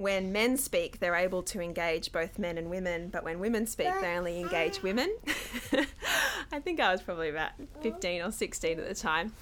When 0.00 0.32
men 0.32 0.56
speak, 0.56 0.98
they're 0.98 1.14
able 1.14 1.42
to 1.42 1.60
engage 1.60 2.10
both 2.10 2.38
men 2.38 2.56
and 2.56 2.70
women, 2.70 3.10
but 3.10 3.22
when 3.22 3.38
women 3.38 3.66
speak, 3.66 3.88
they 4.00 4.16
only 4.16 4.40
engage 4.40 4.82
women. 4.82 5.14
I 6.50 6.58
think 6.58 6.80
I 6.80 6.90
was 6.90 7.02
probably 7.02 7.28
about 7.28 7.50
15 7.82 8.22
or 8.22 8.32
16 8.32 8.80
at 8.80 8.88
the 8.88 8.94
time. 8.94 9.34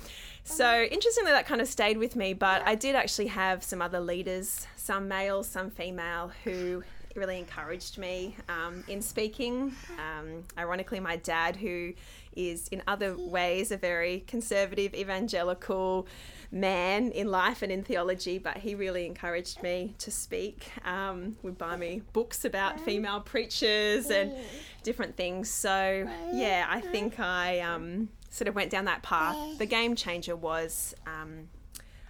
So, 0.42 0.82
interestingly, 0.82 1.30
that 1.30 1.46
kind 1.46 1.60
of 1.60 1.68
stayed 1.68 1.96
with 1.96 2.16
me, 2.16 2.32
but 2.34 2.66
I 2.66 2.74
did 2.74 2.96
actually 2.96 3.28
have 3.28 3.62
some 3.62 3.80
other 3.80 4.00
leaders, 4.00 4.66
some 4.74 5.06
male, 5.06 5.44
some 5.44 5.70
female, 5.70 6.32
who 6.42 6.82
really 7.14 7.38
encouraged 7.38 7.96
me 7.96 8.34
um, 8.48 8.82
in 8.88 9.00
speaking. 9.00 9.76
Um, 9.96 10.42
ironically, 10.58 10.98
my 10.98 11.18
dad, 11.18 11.54
who 11.54 11.92
is 12.34 12.66
in 12.68 12.82
other 12.88 13.16
ways 13.16 13.70
a 13.70 13.76
very 13.76 14.24
conservative, 14.26 14.92
evangelical 14.92 16.08
man 16.50 17.10
in 17.10 17.30
life 17.30 17.62
and 17.62 17.70
in 17.70 17.82
theology, 17.82 18.38
but 18.38 18.58
he 18.58 18.74
really 18.74 19.06
encouraged 19.06 19.62
me 19.62 19.94
to 19.98 20.10
speak. 20.10 20.70
Um, 20.84 21.36
would 21.42 21.58
buy 21.58 21.76
me 21.76 22.02
books 22.12 22.44
about 22.44 22.80
female 22.80 23.20
preachers 23.20 24.10
and 24.10 24.32
different 24.82 25.16
things. 25.16 25.50
So, 25.50 26.08
yeah, 26.32 26.66
I 26.68 26.80
think 26.80 27.20
I 27.20 27.60
um, 27.60 28.08
sort 28.30 28.48
of 28.48 28.54
went 28.54 28.70
down 28.70 28.86
that 28.86 29.02
path. 29.02 29.36
The 29.58 29.66
game 29.66 29.94
changer 29.94 30.36
was. 30.36 30.94
Um, 31.06 31.48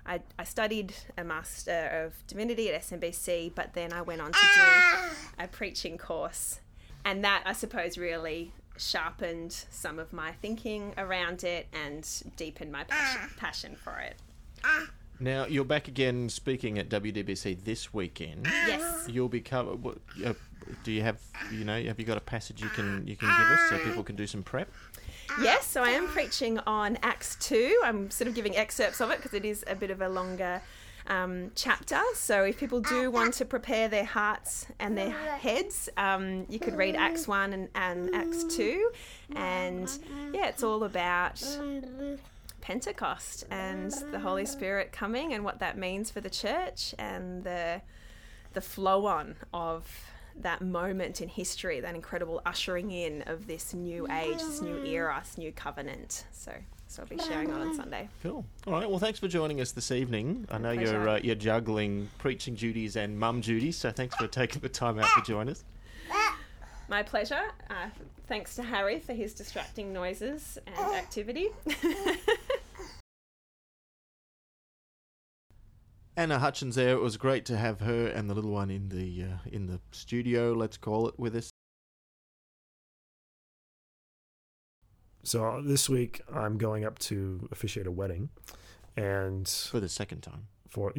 I, 0.07 0.21
I, 0.39 0.45
studied 0.45 0.95
a 1.19 1.25
Master 1.25 2.07
of 2.07 2.27
Divinity 2.27 2.73
at 2.73 2.81
SMBC, 2.81 3.55
but 3.55 3.75
then 3.75 3.93
I 3.93 4.01
went 4.01 4.23
on 4.23 4.33
to 4.33 4.39
do 4.39 5.45
a 5.45 5.47
preaching 5.47 5.99
course. 5.99 6.61
And 7.05 7.23
that, 7.25 7.43
I 7.45 7.53
suppose, 7.53 7.99
really 7.99 8.55
sharpened 8.79 9.53
some 9.71 9.99
of 9.99 10.15
my 10.15 10.33
thinking 10.33 10.95
around 10.97 11.45
it 11.45 11.67
and 11.75 12.09
deepened 12.37 12.73
my 12.73 12.85
passion, 12.85 13.31
passion 13.37 13.77
for 13.77 13.99
it. 13.99 14.17
Now 15.21 15.47
you're 15.47 15.65
back 15.65 15.89
again 15.89 16.29
speaking 16.29 16.79
at 16.79 16.89
WDBC 16.89 17.65
this 17.65 17.93
weekend. 17.93 18.47
Yes. 18.67 19.09
You'll 19.09 19.29
be 19.29 19.41
cover. 19.41 19.75
What, 19.75 19.99
uh, 20.25 20.35
do 20.85 20.93
you 20.93 21.03
have? 21.03 21.19
You 21.53 21.65
know, 21.65 21.83
have 21.83 21.99
you 21.99 22.05
got 22.05 22.19
a 22.19 22.23
passage 22.23 22.63
you 22.63 22.69
can 22.69 23.07
you 23.07 23.17
can 23.17 23.29
give 23.29 23.59
us 23.59 23.61
so 23.69 23.79
people 23.79 24.05
can 24.05 24.17
do 24.17 24.27
some 24.27 24.43
prep? 24.43 24.69
Yes, 25.43 25.67
so 25.67 25.83
I 25.83 25.91
am 25.91 26.09
preaching 26.09 26.59
on 26.61 26.99
Acts 27.03 27.37
2. 27.41 27.83
I'm 27.85 28.11
sort 28.11 28.29
of 28.29 28.35
giving 28.35 28.57
excerpts 28.57 29.01
of 29.01 29.11
it 29.11 29.19
because 29.19 29.35
it 29.35 29.45
is 29.45 29.65
a 29.69 29.75
bit 29.75 29.91
of 29.91 30.01
a 30.01 30.09
longer 30.09 30.61
um, 31.07 31.51
chapter. 31.55 32.01
So 32.15 32.45
if 32.45 32.59
people 32.59 32.81
do 32.81 33.11
want 33.11 33.35
to 33.35 33.45
prepare 33.45 33.89
their 33.89 34.05
hearts 34.05 34.67
and 34.79 34.97
their 34.97 35.11
heads, 35.11 35.89
um, 35.97 36.47
you 36.49 36.59
could 36.59 36.77
read 36.77 36.97
Acts 36.97 37.29
1 37.29 37.53
and, 37.53 37.69
and 37.75 38.15
Acts 38.15 38.45
2. 38.45 38.91
And 39.37 39.89
yeah, 40.33 40.47
it's 40.47 40.63
all 40.63 40.85
about 40.85 41.41
Pentecost 42.69 43.47
and 43.51 43.91
the 44.13 44.19
Holy 44.19 44.45
Spirit 44.45 44.93
coming 44.93 45.33
and 45.33 45.43
what 45.43 45.61
that 45.61 45.79
means 45.79 46.11
for 46.11 46.21
the 46.21 46.29
church 46.29 46.95
and 46.99 47.43
the 47.43 47.81
the 48.53 48.61
flow 48.61 49.07
on 49.07 49.37
of 49.55 49.91
that 50.43 50.61
moment 50.61 51.23
in 51.23 51.31
history, 51.31 51.81
that 51.81 51.95
incredible 51.95 52.43
ushering 52.45 52.91
in 52.91 53.23
of 53.23 53.47
this 53.47 53.73
new 53.73 54.07
age, 54.11 54.37
this 54.37 54.61
new 54.61 54.85
era, 54.85 55.19
this 55.25 55.39
new 55.39 55.51
covenant. 55.51 56.27
So, 56.31 56.53
so 56.89 57.03
I'll 57.03 57.09
be 57.09 57.17
sharing 57.19 57.51
on 57.51 57.69
on 57.69 57.75
Sunday. 57.75 58.07
Cool. 58.23 58.45
All 58.67 58.75
right. 58.75 58.89
Well, 58.89 58.99
thanks 58.99 59.19
for 59.19 59.29
joining 59.29 59.63
us 59.63 59.73
this 59.73 59.91
evening. 59.91 60.47
I 60.51 60.59
know 60.59 60.75
pleasure. 60.75 60.93
you're 60.93 61.09
uh, 61.09 61.21
you're 61.23 61.37
juggling 61.37 62.11
preaching 62.19 62.55
duties 62.55 62.97
and 62.97 63.19
mum 63.19 63.41
duties, 63.41 63.79
so 63.79 63.91
thanks 63.91 64.15
for 64.17 64.27
taking 64.27 64.61
the 64.61 64.69
time 64.69 64.99
out 64.99 65.09
to 65.17 65.23
join 65.23 65.49
us. 65.49 65.65
My 66.89 67.03
pleasure. 67.03 67.43
Uh, 67.69 67.89
thanks 68.29 68.57
to 68.57 68.63
Harry 68.63 68.99
for 68.99 69.13
his 69.13 69.35
distracting 69.35 69.93
noises 69.93 70.59
and 70.67 70.95
activity. 70.95 71.49
Anna 76.19 76.41
Hutchins 76.41 76.75
there. 76.75 76.97
It 76.97 77.01
was 77.01 77.17
great 77.17 77.45
to 77.45 77.57
have 77.57 77.79
her 77.79 78.09
and 78.09 78.29
the 78.29 78.35
little 78.35 78.51
one 78.51 78.73
in 78.73 78.89
the 78.89 79.23
uh, 79.23 79.37
in 79.53 79.67
the 79.69 79.79
studio. 79.93 80.53
Let's 80.53 80.77
call 80.77 81.07
it 81.07 81.17
with 81.17 81.37
us. 81.37 81.49
So 85.23 85.63
this 85.65 85.89
week 85.89 86.23
I'm 86.35 86.59
going 86.59 86.85
up 86.85 86.99
to 87.01 87.49
officiate 87.53 87.87
a 87.87 87.93
wedding, 87.93 88.31
and 88.97 89.49
for 89.49 89.79
the 89.79 89.89
second 89.89 90.23
time. 90.23 90.49
For 90.69 90.93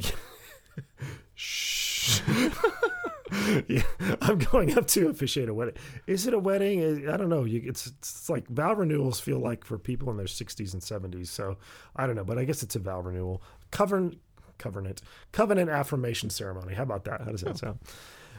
shh. 1.36 2.22
yeah, 3.68 3.84
I'm 4.22 4.40
going 4.40 4.78
up 4.78 4.88
to 4.88 5.10
officiate 5.10 5.50
a 5.50 5.54
wedding. 5.54 5.76
Is 6.08 6.28
it 6.28 6.34
a 6.34 6.40
wedding? 6.40 7.10
I 7.10 7.18
don't 7.18 7.30
know. 7.30 7.44
You, 7.44 7.62
it's 7.66 7.88
it's 7.88 8.30
like 8.30 8.48
vow 8.48 8.74
renewals 8.74 9.20
feel 9.20 9.40
like 9.40 9.66
for 9.66 9.78
people 9.78 10.10
in 10.12 10.18
their 10.18 10.28
60s 10.28 10.74
and 10.74 10.82
70s. 10.82 11.28
So 11.28 11.58
I 11.96 12.08
don't 12.08 12.16
know, 12.16 12.24
but 12.24 12.38
I 12.38 12.46
guess 12.46 12.64
it's 12.64 12.78
a 12.78 12.80
vow 12.80 13.02
renewal. 13.02 13.44
Covenant, 13.72 14.18
covenant, 14.60 15.02
covenant 15.32 15.70
affirmation 15.70 16.30
ceremony. 16.30 16.76
How 16.76 16.84
about 16.84 17.06
that? 17.06 17.22
How 17.22 17.32
does 17.32 17.42
that 17.42 17.58
sound? 17.58 17.80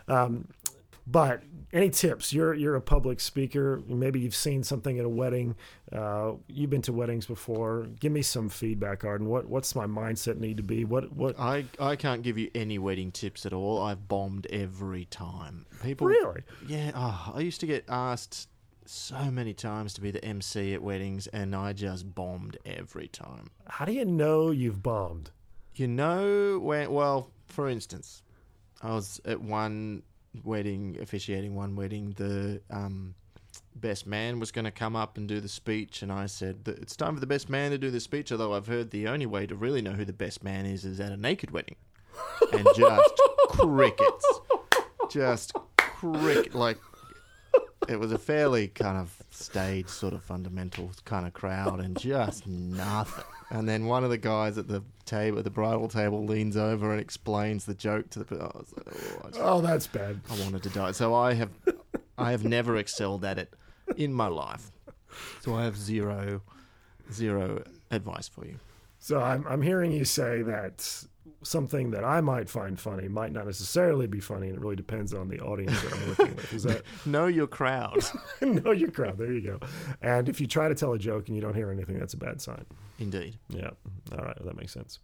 Um, 0.07 0.49
but 1.07 1.43
any 1.73 1.91
tips? 1.91 2.33
You're 2.33 2.55
you're 2.55 2.77
a 2.77 2.81
public 2.81 3.21
speaker. 3.21 3.83
Maybe 3.89 4.21
you've 4.21 4.35
seen 4.35 4.63
something 4.63 4.99
at 4.99 5.05
a 5.05 5.09
wedding. 5.09 5.57
Uh, 5.91 6.33
you've 6.49 6.71
been 6.71 6.83
to 6.83 6.93
weddings 6.93 7.27
before. 7.27 7.89
Give 7.99 8.13
me 8.13 8.23
some 8.23 8.49
feedback, 8.49 9.05
Arden. 9.05 9.29
What 9.29 9.49
what's 9.49 9.75
my 9.75 9.87
mindset 9.87 10.39
need 10.39 10.57
to 10.59 10.63
be? 10.63 10.85
What 10.85 11.13
what? 11.13 11.39
I 11.39 11.65
I 11.79 11.97
can't 11.97 12.23
give 12.23 12.39
you 12.39 12.51
any 12.55 12.79
wedding 12.79 13.11
tips 13.11 13.45
at 13.45 13.53
all. 13.53 13.83
I've 13.83 14.09
bombed 14.09 14.47
every 14.51 15.07
time. 15.07 15.67
People 15.83 16.07
Really? 16.07 16.43
Yeah. 16.67 16.93
Oh, 16.95 17.33
I 17.35 17.41
used 17.41 17.61
to 17.61 17.67
get 17.67 17.85
asked 17.89 18.49
so 18.87 19.31
many 19.31 19.55
times 19.55 19.95
to 19.95 20.01
be 20.01 20.11
the 20.11 20.25
MC 20.25 20.75
at 20.75 20.83
weddings, 20.83 21.27
and 21.29 21.55
I 21.55 21.73
just 21.73 22.15
bombed 22.15 22.59
every 22.65 23.09
time. 23.09 23.51
How 23.69 23.85
do 23.85 23.93
you 23.93 24.05
know 24.05 24.51
you've 24.51 24.83
bombed? 24.83 25.31
You 25.81 25.88
know 25.88 26.59
when? 26.59 26.93
Well, 26.93 27.31
for 27.47 27.66
instance, 27.66 28.23
I 28.83 28.93
was 28.93 29.19
at 29.25 29.40
one 29.40 30.03
wedding, 30.45 30.99
officiating 31.01 31.55
one 31.55 31.75
wedding. 31.75 32.12
The 32.19 32.61
um, 32.69 33.14
best 33.75 34.07
man 34.07 34.38
was 34.40 34.53
going 34.53 34.66
to 34.66 34.73
come 34.73 34.95
up 34.95 35.16
and 35.16 35.27
do 35.27 35.40
the 35.40 35.49
speech, 35.49 36.03
and 36.03 36.12
I 36.12 36.27
said 36.27 36.59
it's 36.66 36.97
time 36.97 37.14
for 37.14 37.21
the 37.21 37.27
best 37.27 37.49
man 37.49 37.71
to 37.71 37.79
do 37.79 37.90
the 37.90 37.99
speech. 37.99 38.31
Although 38.31 38.53
I've 38.53 38.66
heard 38.66 38.90
the 38.90 39.09
only 39.09 39.25
way 39.25 39.47
to 39.47 39.55
really 39.55 39.81
know 39.81 39.93
who 39.93 40.05
the 40.05 40.12
best 40.12 40.45
man 40.45 40.66
is 40.66 40.85
is 40.85 41.01
at 41.01 41.12
a 41.12 41.16
naked 41.16 41.51
wedding, 41.51 41.77
and 42.53 42.69
just 42.77 43.21
crickets, 43.49 44.40
just 45.09 45.55
cricket 45.79 46.55
like. 46.55 46.77
It 47.88 47.99
was 47.99 48.12
a 48.12 48.19
fairly 48.19 48.69
kind 48.69 48.99
of 48.99 49.14
stage, 49.31 49.88
sort 49.88 50.12
of 50.12 50.23
fundamental 50.23 50.90
kind 51.05 51.27
of 51.27 51.33
crowd, 51.33 51.81
and 51.81 51.99
just 51.99 52.47
nothing. 52.47 53.25
And 53.51 53.69
then 53.69 53.87
one 53.87 54.05
of 54.05 54.11
the 54.11 54.19
guys 54.19 54.59
at 54.59 54.69
the 54.69 54.83
table, 55.07 55.38
at 55.38 55.45
the 55.45 55.51
bridal 55.51 55.88
table, 55.88 56.25
leans 56.25 56.57
over 56.57 56.93
and 56.93 57.01
explains 57.01 57.64
the 57.64 57.75
joke 57.75 58.11
to 58.11 58.23
the. 58.23 58.37
I 58.37 58.59
was 58.59 58.73
like, 58.77 58.87
oh, 58.95 59.21
I 59.25 59.27
just 59.29 59.40
Oh, 59.43 59.61
that's 59.61 59.87
bad. 59.87 60.21
I 60.31 60.40
wanted 60.43 60.62
to 60.64 60.69
die. 60.71 60.93
So 60.93 61.14
I 61.14 61.35
have, 61.35 61.51
I 62.16 62.31
have 62.31 62.45
never 62.45 62.77
excelled 62.77 63.25
at 63.25 63.38
it 63.38 63.55
in 63.97 64.12
my 64.12 64.29
life. 64.29 64.71
So 65.40 65.57
I 65.57 65.64
have 65.64 65.77
zero, 65.77 66.43
zero 67.12 67.64
advice 67.90 68.29
for 68.29 68.47
you. 68.47 68.57
So 69.01 69.21
I'm 69.21 69.45
I'm 69.49 69.62
hearing 69.62 69.90
you 69.93 70.05
say 70.05 70.43
that 70.43 71.05
something 71.43 71.91
that 71.93 72.05
I 72.05 72.21
might 72.21 72.49
find 72.49 72.79
funny 72.79 73.09
might 73.09 73.33
not 73.33 73.47
necessarily 73.47 74.07
be 74.07 74.21
funny, 74.21 74.49
and 74.49 74.57
it 74.57 74.61
really 74.61 74.77
depends 74.77 75.15
on 75.15 75.29
the 75.29 75.41
audience 75.41 75.81
that 75.83 75.93
I'm 75.93 76.09
working 76.09 76.37
with. 76.37 76.53
Is 76.53 76.63
that 76.65 76.83
Know 77.07 77.27
your 77.27 77.47
crowd. 77.47 77.99
know 78.41 78.73
your 78.73 78.91
crowd? 78.91 79.19
There 79.19 79.33
you 79.33 79.41
go. 79.41 79.61
And 80.03 80.29
if 80.29 80.41
you 80.41 80.47
try 80.47 80.69
to 80.69 80.75
tell 80.75 80.93
a 80.93 80.99
joke 80.99 81.29
and 81.29 81.37
you 81.37 81.43
don't 81.43 81.55
hear 81.55 81.71
anything, 81.71 81.99
that's 81.99 82.15
a 82.15 82.19
bad 82.19 82.41
sign. 82.41 82.65
Indeed. 82.99 83.39
Yeah. 83.49 83.71
All 84.13 84.19
right. 84.25 84.39
Well, 84.39 84.47
that 84.47 84.57
makes 84.57 84.73
sense. 84.73 84.99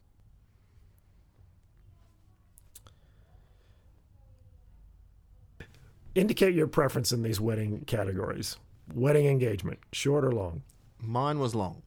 Indicate 6.15 6.55
your 6.55 6.67
preference 6.67 7.13
in 7.13 7.23
these 7.23 7.41
wedding 7.41 7.85
categories. 7.87 8.57
Wedding 8.95 9.27
engagement, 9.27 9.81
short 9.93 10.25
or 10.25 10.33
long? 10.33 10.63
Mine 10.99 11.39
was 11.39 11.55
long. 11.55 11.83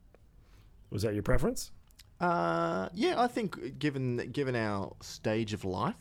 Was 0.91 1.01
that 1.01 1.13
your 1.13 1.23
preference? 1.23 1.71
Uh, 2.19 2.89
yeah, 2.93 3.15
I 3.21 3.27
think 3.27 3.79
given 3.79 4.17
given 4.31 4.55
our 4.55 4.93
stage 5.01 5.53
of 5.53 5.63
life, 5.65 5.95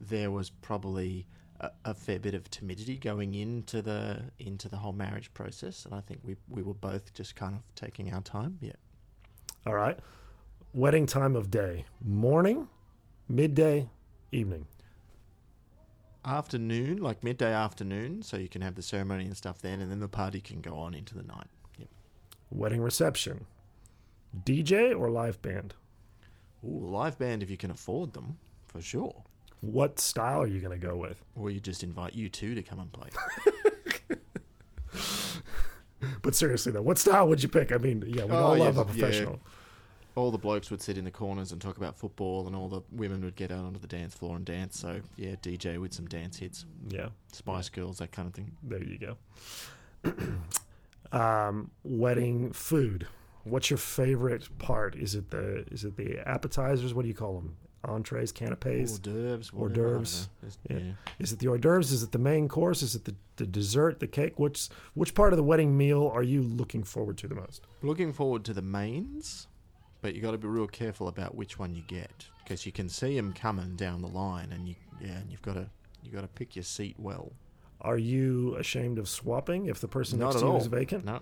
there 0.00 0.30
was 0.30 0.50
probably 0.50 1.26
a, 1.60 1.70
a 1.86 1.94
fair 1.94 2.18
bit 2.20 2.34
of 2.34 2.48
timidity 2.50 2.96
going 2.96 3.34
into 3.34 3.82
the 3.82 4.22
into 4.38 4.68
the 4.68 4.76
whole 4.76 4.92
marriage 4.92 5.32
process, 5.34 5.84
and 5.84 5.94
I 5.94 6.00
think 6.00 6.20
we 6.24 6.36
we 6.48 6.62
were 6.62 6.74
both 6.74 7.12
just 7.14 7.34
kind 7.36 7.54
of 7.54 7.62
taking 7.74 8.12
our 8.12 8.20
time. 8.22 8.58
Yeah. 8.60 8.72
All 9.66 9.74
right. 9.74 9.98
Wedding 10.74 11.06
time 11.06 11.34
of 11.36 11.50
day 11.50 11.84
morning, 12.04 12.68
midday, 13.28 13.88
evening. 14.32 14.66
afternoon, 16.24 16.98
like 16.98 17.22
midday 17.24 17.52
afternoon, 17.52 18.22
so 18.22 18.36
you 18.36 18.48
can 18.48 18.62
have 18.62 18.74
the 18.74 18.82
ceremony 18.82 19.24
and 19.24 19.36
stuff 19.36 19.60
then, 19.62 19.80
and 19.80 19.90
then 19.90 20.00
the 20.00 20.08
party 20.08 20.40
can 20.40 20.60
go 20.60 20.76
on 20.76 20.94
into 20.94 21.14
the 21.14 21.22
night. 21.22 21.46
Yep. 21.78 21.88
Wedding 22.50 22.82
reception, 22.82 23.46
DJ 24.44 24.98
or 24.98 25.10
live 25.10 25.40
band? 25.42 25.74
Ooh, 26.64 26.86
live 26.86 27.18
band 27.18 27.42
if 27.42 27.50
you 27.50 27.56
can 27.56 27.70
afford 27.70 28.12
them, 28.12 28.38
for 28.66 28.80
sure. 28.80 29.22
What 29.60 29.98
style 29.98 30.42
are 30.42 30.46
you 30.46 30.60
going 30.60 30.78
to 30.78 30.86
go 30.86 30.96
with? 30.96 31.22
Or 31.34 31.50
you 31.50 31.60
just 31.60 31.82
invite 31.82 32.14
you 32.14 32.28
two 32.28 32.54
to 32.54 32.62
come 32.62 32.78
and 32.80 32.92
play. 32.92 33.08
But 36.22 36.34
seriously, 36.34 36.72
though, 36.72 36.82
what 36.82 36.98
style 36.98 37.26
would 37.28 37.42
you 37.42 37.48
pick? 37.48 37.72
I 37.72 37.78
mean, 37.78 38.04
yeah, 38.06 38.24
we 38.24 38.32
Oh, 38.32 38.36
all 38.44 38.58
yeah, 38.58 38.64
love 38.64 38.76
a 38.76 38.80
yeah. 38.80 38.84
professional. 38.84 39.40
all 40.14 40.30
the 40.30 40.38
blokes 40.38 40.70
would 40.70 40.82
sit 40.82 40.98
in 40.98 41.04
the 41.04 41.10
corners 41.10 41.52
and 41.52 41.60
talk 41.60 41.76
about 41.78 41.96
football, 41.96 42.46
and 42.46 42.54
all 42.54 42.68
the 42.68 42.82
women 42.92 43.22
would 43.24 43.34
get 43.36 43.50
out 43.50 43.64
onto 43.64 43.78
the 43.78 43.86
dance 43.86 44.14
floor 44.14 44.36
and 44.36 44.44
dance. 44.44 44.78
So 44.78 45.00
yeah, 45.16 45.36
DJ 45.36 45.78
with 45.80 45.92
some 45.94 46.06
dance 46.06 46.36
hits, 46.38 46.64
Yeah, 46.88 47.08
Spice 47.32 47.68
Girls, 47.70 47.98
that 47.98 48.12
kind 48.12 48.28
of 48.28 48.34
thing. 48.34 48.52
there 48.62 48.82
you 48.82 48.98
go. 48.98 50.12
um, 51.18 51.70
wedding 51.82 52.52
food. 52.52 53.06
What's 53.48 53.70
your 53.70 53.78
favorite 53.78 54.48
part? 54.58 54.96
Is 54.96 55.14
it 55.14 55.30
the 55.30 55.64
is 55.70 55.84
it 55.84 55.96
the 55.96 56.18
appetizers? 56.28 56.92
What 56.94 57.02
do 57.02 57.08
you 57.08 57.14
call 57.14 57.34
them? 57.34 57.56
Entrees, 57.84 58.32
canapes? 58.32 58.90
Hors 58.92 58.98
d'oeuvres, 58.98 59.48
Hors 59.50 59.60
whatever, 59.60 59.88
I 59.88 59.92
don't 59.92 60.02
d'oeuvres. 60.02 60.28
Yeah. 60.68 60.76
yeah. 60.78 60.92
Is 61.20 61.32
it 61.32 61.38
the 61.38 61.46
hors 61.48 61.58
d'oeuvres? 61.58 61.92
Is 61.92 62.02
it 62.02 62.10
the 62.10 62.18
main 62.18 62.48
course? 62.48 62.82
Is 62.82 62.96
it 62.96 63.04
the, 63.04 63.14
the 63.36 63.46
dessert, 63.46 64.00
the 64.00 64.08
cake? 64.08 64.38
Which 64.40 64.68
which 64.94 65.14
part 65.14 65.32
of 65.32 65.36
the 65.36 65.44
wedding 65.44 65.76
meal 65.76 66.10
are 66.12 66.24
you 66.24 66.42
looking 66.42 66.82
forward 66.82 67.16
to 67.18 67.28
the 67.28 67.36
most? 67.36 67.62
Looking 67.82 68.12
forward 68.12 68.44
to 68.46 68.52
the 68.52 68.62
mains, 68.62 69.46
but 70.02 70.14
you 70.16 70.20
got 70.22 70.32
to 70.32 70.38
be 70.38 70.48
real 70.48 70.66
careful 70.66 71.06
about 71.06 71.36
which 71.36 71.58
one 71.58 71.74
you 71.76 71.82
get 71.86 72.26
because 72.42 72.66
you 72.66 72.72
can 72.72 72.88
see 72.88 73.14
them 73.14 73.32
coming 73.32 73.76
down 73.76 74.02
the 74.02 74.08
line, 74.08 74.50
and 74.52 74.66
you 74.68 74.74
yeah, 75.00 75.18
and 75.18 75.30
you've 75.30 75.42
got 75.42 75.54
to 75.54 75.68
you 76.02 76.10
got 76.10 76.22
to 76.22 76.28
pick 76.28 76.56
your 76.56 76.64
seat 76.64 76.96
well. 76.98 77.32
Are 77.80 77.98
you 77.98 78.56
ashamed 78.56 78.98
of 78.98 79.08
swapping 79.08 79.66
if 79.66 79.80
the 79.80 79.86
person 79.88 80.18
Not 80.18 80.28
next 80.28 80.40
to 80.40 80.46
you 80.46 80.52
all. 80.52 80.56
is 80.58 80.66
vacant? 80.66 81.04
No, 81.04 81.20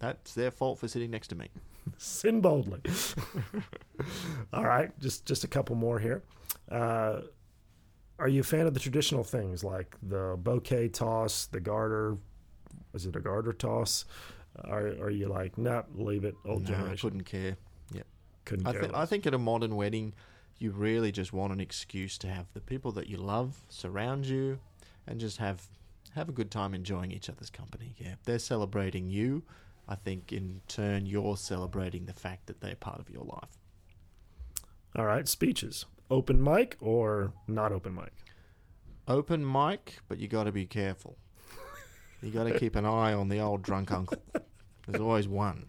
that's 0.00 0.34
their 0.34 0.50
fault 0.50 0.78
for 0.78 0.88
sitting 0.88 1.10
next 1.10 1.28
to 1.28 1.34
me. 1.36 1.48
Sin 1.98 2.40
boldly. 2.40 2.80
All 4.52 4.64
right, 4.64 4.98
just 4.98 5.26
just 5.26 5.44
a 5.44 5.48
couple 5.48 5.76
more 5.76 5.98
here. 5.98 6.22
Uh, 6.70 7.20
are 8.18 8.28
you 8.28 8.40
a 8.40 8.44
fan 8.44 8.66
of 8.66 8.74
the 8.74 8.80
traditional 8.80 9.24
things 9.24 9.64
like 9.64 9.96
the 10.02 10.36
bouquet 10.38 10.88
toss, 10.88 11.46
the 11.46 11.60
garter? 11.60 12.16
Is 12.92 13.06
it 13.06 13.16
a 13.16 13.20
garter 13.20 13.52
toss? 13.52 14.04
Are 14.64 14.88
are 15.00 15.10
you 15.10 15.28
like, 15.28 15.56
nah, 15.56 15.82
leave 15.94 16.24
it, 16.24 16.34
old 16.44 16.68
no, 16.68 16.74
I 16.74 16.78
generation? 16.78 17.08
couldn't 17.08 17.24
care. 17.24 17.56
Yeah. 17.92 18.02
Couldn't 18.44 18.66
I, 18.66 18.72
care 18.72 18.80
th- 18.82 18.94
I 18.94 19.06
think 19.06 19.26
at 19.26 19.34
a 19.34 19.38
modern 19.38 19.76
wedding, 19.76 20.12
you 20.58 20.70
really 20.70 21.12
just 21.12 21.32
want 21.32 21.52
an 21.52 21.60
excuse 21.60 22.18
to 22.18 22.28
have 22.28 22.46
the 22.52 22.60
people 22.60 22.92
that 22.92 23.06
you 23.08 23.16
love 23.16 23.62
surround 23.68 24.26
you, 24.26 24.58
and 25.06 25.20
just 25.20 25.38
have 25.38 25.66
have 26.14 26.28
a 26.28 26.32
good 26.32 26.50
time 26.50 26.74
enjoying 26.74 27.12
each 27.12 27.28
other's 27.30 27.50
company. 27.50 27.94
Yeah, 27.98 28.14
they're 28.24 28.38
celebrating 28.38 29.08
you. 29.08 29.42
I 29.90 29.96
think 29.96 30.32
in 30.32 30.60
turn 30.68 31.04
you're 31.04 31.36
celebrating 31.36 32.06
the 32.06 32.12
fact 32.12 32.46
that 32.46 32.60
they're 32.60 32.76
part 32.76 33.00
of 33.00 33.10
your 33.10 33.24
life. 33.24 33.58
All 34.94 35.04
right, 35.04 35.26
speeches. 35.26 35.84
Open 36.08 36.42
mic 36.42 36.76
or 36.80 37.32
not 37.48 37.72
open 37.72 37.94
mic? 37.94 38.12
Open 39.08 39.50
mic, 39.50 39.98
but 40.08 40.18
you 40.18 40.28
got 40.28 40.44
to 40.44 40.52
be 40.52 40.64
careful. 40.64 41.18
You 42.22 42.30
got 42.30 42.44
to 42.44 42.58
keep 42.58 42.76
an 42.76 42.84
eye 42.84 43.12
on 43.12 43.28
the 43.28 43.40
old 43.40 43.62
drunk 43.62 43.90
uncle. 43.90 44.22
There's 44.86 45.00
always 45.00 45.26
one. 45.26 45.66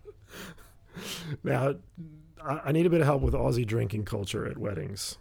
Now, 1.44 1.76
I, 2.44 2.72
need 2.72 2.86
a 2.86 2.90
bit 2.90 3.02
of 3.02 3.08
help 3.08 3.22
with 3.22 3.34
Aussie 3.34 3.66
drinking 3.66 4.06
culture 4.06 4.46
at 4.46 4.58
weddings. 4.58 5.18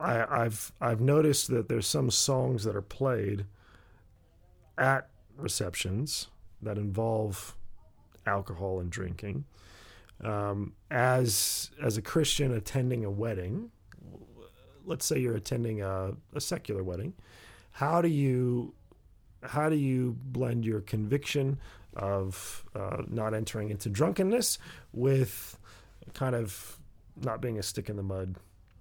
I, 0.00 0.24
I've 0.24 0.72
I've 0.80 1.00
noticed 1.00 1.48
that 1.48 1.68
there's 1.68 1.86
some 1.86 2.10
songs 2.10 2.64
that 2.64 2.74
are 2.74 2.82
played 2.82 3.44
at 4.78 5.08
receptions 5.36 6.28
that 6.62 6.78
involve 6.78 7.56
alcohol 8.26 8.80
and 8.80 8.90
drinking. 8.90 9.44
Um, 10.22 10.74
as 10.90 11.70
as 11.82 11.96
a 11.96 12.02
Christian 12.02 12.54
attending 12.54 13.04
a 13.04 13.10
wedding, 13.10 13.70
let's 14.84 15.04
say 15.04 15.18
you're 15.18 15.36
attending 15.36 15.82
a, 15.82 16.12
a 16.34 16.40
secular 16.40 16.82
wedding, 16.82 17.14
how 17.72 18.02
do 18.02 18.08
you 18.08 18.74
how 19.42 19.68
do 19.68 19.76
you 19.76 20.16
blend 20.22 20.64
your 20.64 20.80
conviction 20.80 21.58
of 21.96 22.64
uh, 22.74 23.02
not 23.08 23.34
entering 23.34 23.70
into 23.70 23.88
drunkenness 23.88 24.58
with 24.92 25.58
kind 26.14 26.34
of 26.34 26.78
not 27.20 27.40
being 27.40 27.58
a 27.58 27.62
stick 27.62 27.88
in 27.88 27.96
the 27.96 28.02
mud 28.02 28.36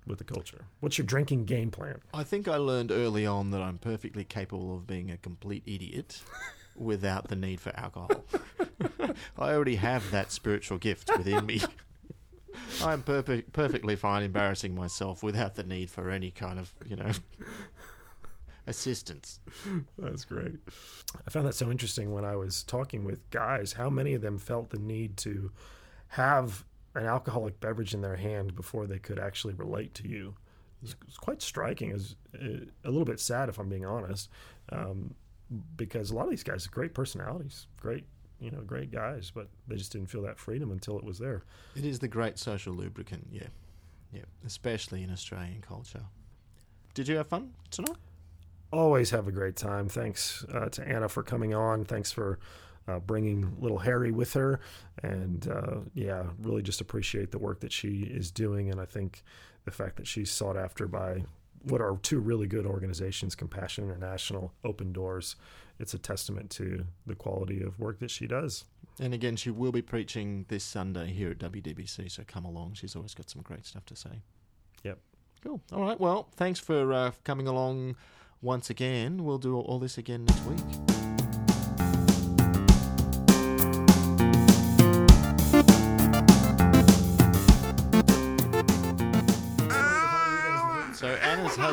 with 0.05 0.19
the 0.19 0.23
culture? 0.23 0.65
What's 0.79 0.97
your 0.97 1.05
drinking 1.05 1.45
game 1.45 1.71
plan? 1.71 1.99
I 2.13 2.23
think 2.23 2.47
I 2.47 2.57
learned 2.57 2.91
early 2.91 3.25
on 3.25 3.51
that 3.51 3.61
I'm 3.61 3.77
perfectly 3.77 4.23
capable 4.23 4.75
of 4.75 4.87
being 4.87 5.09
a 5.11 5.17
complete 5.17 5.63
idiot 5.65 6.21
without 6.75 7.27
the 7.27 7.35
need 7.35 7.59
for 7.59 7.75
alcohol. 7.75 8.23
I 9.37 9.53
already 9.53 9.75
have 9.75 10.09
that 10.11 10.31
spiritual 10.31 10.77
gift 10.77 11.11
within 11.17 11.45
me. 11.45 11.61
I'm 12.83 13.03
perfect, 13.03 13.53
perfectly 13.53 13.95
fine 13.95 14.23
embarrassing 14.23 14.75
myself 14.75 15.23
without 15.23 15.55
the 15.55 15.63
need 15.63 15.89
for 15.89 16.09
any 16.09 16.31
kind 16.31 16.59
of, 16.59 16.73
you 16.87 16.95
know, 16.95 17.11
assistance. 18.67 19.39
That's 19.97 20.25
great. 20.25 20.55
I 21.25 21.29
found 21.29 21.47
that 21.47 21.55
so 21.55 21.69
interesting 21.69 22.11
when 22.11 22.25
I 22.25 22.35
was 22.35 22.63
talking 22.63 23.03
with 23.03 23.29
guys. 23.29 23.73
How 23.73 23.89
many 23.89 24.13
of 24.13 24.21
them 24.21 24.37
felt 24.37 24.69
the 24.69 24.79
need 24.79 25.17
to 25.17 25.51
have 26.09 26.65
an 26.95 27.05
alcoholic 27.05 27.59
beverage 27.59 27.93
in 27.93 28.01
their 28.01 28.17
hand 28.17 28.55
before 28.55 28.87
they 28.87 28.99
could 28.99 29.19
actually 29.19 29.53
relate 29.53 29.93
to 29.95 30.07
you? 30.07 30.35
It's, 30.83 30.95
quite 31.17 31.41
striking. 31.41 31.91
It's 31.91 32.15
a 32.33 32.89
little 32.89 33.05
bit 33.05 33.19
sad, 33.19 33.49
if 33.49 33.59
I'm 33.59 33.69
being 33.69 33.85
honest, 33.85 34.29
um, 34.69 35.13
because 35.77 36.11
a 36.11 36.15
lot 36.15 36.25
of 36.25 36.29
these 36.29 36.43
guys 36.43 36.65
have 36.65 36.71
great 36.71 36.93
personalities, 36.93 37.67
great, 37.79 38.05
you 38.39 38.51
know, 38.51 38.61
great 38.61 38.91
guys, 38.91 39.31
but 39.33 39.47
they 39.67 39.75
just 39.75 39.91
didn't 39.91 40.09
feel 40.09 40.21
that 40.23 40.39
freedom 40.39 40.71
until 40.71 40.97
it 40.97 41.03
was 41.03 41.19
there. 41.19 41.43
It 41.75 41.85
is 41.85 41.99
the 41.99 42.07
great 42.07 42.37
social 42.37 42.73
lubricant, 42.73 43.27
yeah. 43.31 43.47
Yeah, 44.13 44.23
especially 44.45 45.03
in 45.03 45.11
Australian 45.11 45.61
culture. 45.61 46.03
Did 46.93 47.07
you 47.07 47.15
have 47.15 47.27
fun 47.27 47.53
tonight? 47.69 47.95
always 48.71 49.09
have 49.11 49.27
a 49.27 49.31
great 49.31 49.55
time. 49.55 49.89
Thanks 49.89 50.45
uh, 50.53 50.69
to 50.69 50.87
Anna 50.87 51.09
for 51.09 51.23
coming 51.23 51.53
on. 51.53 51.85
Thanks 51.85 52.11
for 52.11 52.39
uh, 52.87 52.99
bringing 52.99 53.55
little 53.59 53.79
Harry 53.79 54.11
with 54.11 54.33
her. 54.33 54.59
And 55.03 55.47
uh, 55.47 55.77
yeah, 55.93 56.23
really 56.41 56.61
just 56.61 56.81
appreciate 56.81 57.31
the 57.31 57.39
work 57.39 57.59
that 57.61 57.71
she 57.71 58.03
is 58.03 58.31
doing. 58.31 58.69
And 58.69 58.79
I 58.79 58.85
think 58.85 59.23
the 59.65 59.71
fact 59.71 59.97
that 59.97 60.07
she's 60.07 60.31
sought 60.31 60.57
after 60.57 60.87
by 60.87 61.23
what 61.63 61.81
are 61.81 61.97
two 62.01 62.19
really 62.19 62.47
good 62.47 62.65
organizations, 62.65 63.35
Compassion 63.35 63.85
International, 63.85 64.53
Open 64.63 64.91
Doors. 64.91 65.35
It's 65.79 65.93
a 65.93 65.97
testament 65.97 66.49
to 66.51 66.85
the 67.05 67.15
quality 67.15 67.61
of 67.61 67.79
work 67.79 67.99
that 67.99 68.11
she 68.11 68.27
does. 68.27 68.65
And 68.99 69.13
again, 69.13 69.35
she 69.35 69.49
will 69.49 69.71
be 69.71 69.81
preaching 69.81 70.45
this 70.47 70.63
Sunday 70.63 71.07
here 71.07 71.31
at 71.31 71.39
WDBC, 71.39 72.11
so 72.11 72.23
come 72.27 72.45
along. 72.45 72.73
She's 72.73 72.95
always 72.95 73.13
got 73.13 73.29
some 73.29 73.41
great 73.41 73.65
stuff 73.65 73.85
to 73.85 73.95
say. 73.95 74.21
Yep. 74.83 74.99
Cool. 75.43 75.61
All 75.71 75.81
right. 75.81 75.99
Well, 75.99 76.27
thanks 76.35 76.59
for 76.59 76.93
uh, 76.93 77.11
coming 77.23 77.47
along 77.47 77.95
once 78.41 78.69
again. 78.69 79.23
We'll 79.23 79.39
do 79.39 79.57
all 79.57 79.79
this 79.79 79.97
again 79.97 80.25
next 80.25 80.45
week. 80.45 81.00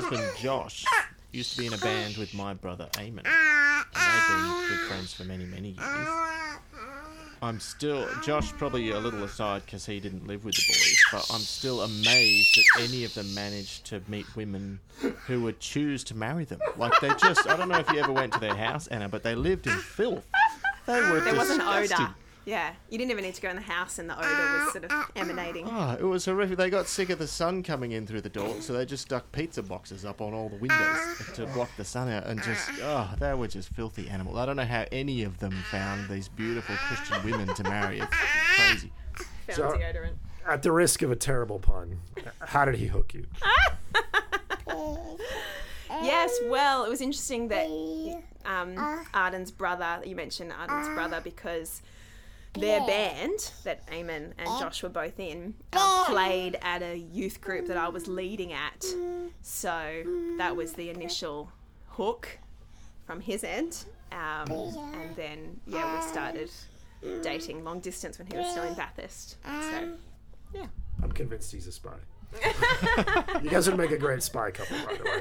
Husband 0.00 0.22
Josh 0.40 0.84
used 1.32 1.52
to 1.52 1.58
be 1.58 1.66
in 1.66 1.72
a 1.74 1.78
band 1.78 2.16
with 2.16 2.32
my 2.34 2.54
brother 2.54 2.88
Eamon, 2.92 3.24
and 3.26 3.94
they've 3.94 4.28
been 4.28 4.68
good 4.68 4.86
friends 4.88 5.12
for 5.12 5.24
many, 5.24 5.44
many 5.44 5.70
years. 5.70 6.08
I'm 7.40 7.60
still 7.60 8.08
Josh 8.24 8.50
probably 8.52 8.90
a 8.90 8.98
little 8.98 9.22
aside 9.22 9.62
because 9.64 9.86
he 9.86 10.00
didn't 10.00 10.26
live 10.26 10.44
with 10.44 10.56
the 10.56 10.62
boys, 10.66 11.04
but 11.12 11.34
I'm 11.34 11.40
still 11.40 11.82
amazed 11.82 12.56
that 12.56 12.82
any 12.82 13.04
of 13.04 13.14
them 13.14 13.32
managed 13.32 13.84
to 13.86 14.00
meet 14.08 14.26
women 14.34 14.80
who 15.26 15.42
would 15.42 15.60
choose 15.60 16.02
to 16.04 16.16
marry 16.16 16.44
them. 16.44 16.58
Like 16.76 16.98
they 17.00 17.10
just 17.14 17.46
I 17.46 17.56
don't 17.56 17.68
know 17.68 17.78
if 17.78 17.90
you 17.92 18.00
ever 18.00 18.12
went 18.12 18.32
to 18.32 18.40
their 18.40 18.56
house, 18.56 18.88
Anna, 18.88 19.08
but 19.08 19.22
they 19.22 19.36
lived 19.36 19.66
in 19.68 19.76
filth. 19.78 20.26
They 20.86 21.00
were 21.10 21.20
There 21.20 21.34
was 21.36 21.50
an 21.50 21.58
disgusting. 21.58 22.06
odor. 22.06 22.14
Yeah, 22.48 22.72
you 22.88 22.96
didn't 22.96 23.10
even 23.10 23.24
need 23.24 23.34
to 23.34 23.42
go 23.42 23.50
in 23.50 23.56
the 23.56 23.62
house, 23.62 23.98
and 23.98 24.08
the 24.08 24.16
odor 24.18 24.64
was 24.64 24.72
sort 24.72 24.84
of 24.86 24.90
emanating. 25.14 25.68
Oh, 25.70 25.98
it 26.00 26.02
was 26.02 26.24
horrific. 26.24 26.56
They 26.56 26.70
got 26.70 26.86
sick 26.88 27.10
of 27.10 27.18
the 27.18 27.26
sun 27.26 27.62
coming 27.62 27.92
in 27.92 28.06
through 28.06 28.22
the 28.22 28.30
door, 28.30 28.62
so 28.62 28.72
they 28.72 28.86
just 28.86 29.02
stuck 29.02 29.30
pizza 29.32 29.62
boxes 29.62 30.06
up 30.06 30.22
on 30.22 30.32
all 30.32 30.48
the 30.48 30.56
windows 30.56 31.30
to 31.34 31.44
block 31.48 31.68
the 31.76 31.84
sun 31.84 32.08
out, 32.08 32.24
and 32.26 32.42
just 32.42 32.70
oh, 32.80 33.12
they 33.20 33.34
were 33.34 33.48
just 33.48 33.68
filthy 33.68 34.08
animals. 34.08 34.38
I 34.38 34.46
don't 34.46 34.56
know 34.56 34.64
how 34.64 34.86
any 34.90 35.24
of 35.24 35.38
them 35.40 35.52
found 35.70 36.08
these 36.08 36.28
beautiful 36.28 36.74
Christian 36.76 37.22
women 37.30 37.54
to 37.54 37.62
marry. 37.64 38.00
It's 38.00 38.16
crazy. 38.56 38.92
Found 39.48 39.54
So- 39.56 39.72
deodorant. 39.72 40.14
At 40.46 40.62
the 40.62 40.72
risk 40.72 41.02
of 41.02 41.10
a 41.10 41.16
terrible 41.16 41.58
pun, 41.58 42.00
how 42.40 42.64
did 42.64 42.76
he 42.76 42.86
hook 42.86 43.12
you? 43.12 43.26
Yes, 46.02 46.38
well, 46.46 46.84
it 46.84 46.88
was 46.88 47.00
interesting 47.00 47.48
that 47.48 47.66
um, 48.46 49.04
Arden's 49.12 49.50
brother, 49.50 50.00
you 50.06 50.14
mentioned 50.14 50.52
Arden's 50.52 50.88
brother, 50.94 51.20
because 51.22 51.82
their 52.54 52.80
band 52.86 53.52
that 53.64 53.86
Eamon 53.88 54.32
and 54.38 54.48
Josh 54.58 54.82
were 54.82 54.88
both 54.88 55.18
in 55.20 55.54
uh, 55.72 56.04
played 56.06 56.58
at 56.62 56.82
a 56.82 56.96
youth 56.96 57.40
group 57.40 57.66
that 57.66 57.76
I 57.76 57.88
was 57.88 58.08
leading 58.08 58.52
at. 58.52 58.84
So 59.42 60.02
that 60.38 60.56
was 60.56 60.72
the 60.72 60.90
initial 60.90 61.52
hook 61.88 62.38
from 63.06 63.20
his 63.20 63.44
end. 63.44 63.84
Um, 64.12 64.50
and 64.50 65.14
then, 65.16 65.60
yeah, 65.66 65.96
we 65.96 66.02
started 66.08 66.50
dating 67.22 67.64
long 67.64 67.80
distance 67.80 68.18
when 68.18 68.26
he 68.26 68.36
was 68.36 68.50
still 68.50 68.64
in 68.64 68.74
Bathurst. 68.74 69.36
So, 69.44 69.92
yeah. 70.54 70.66
I'm 71.02 71.12
convinced 71.12 71.52
he's 71.52 71.66
a 71.66 71.72
spy. 71.72 71.90
you 73.42 73.50
guys 73.50 73.68
would 73.68 73.78
make 73.78 73.90
a 73.90 73.98
great 73.98 74.22
spy 74.22 74.50
couple, 74.50 74.76
by 74.86 74.94
the 74.96 75.04
way. 75.04 75.10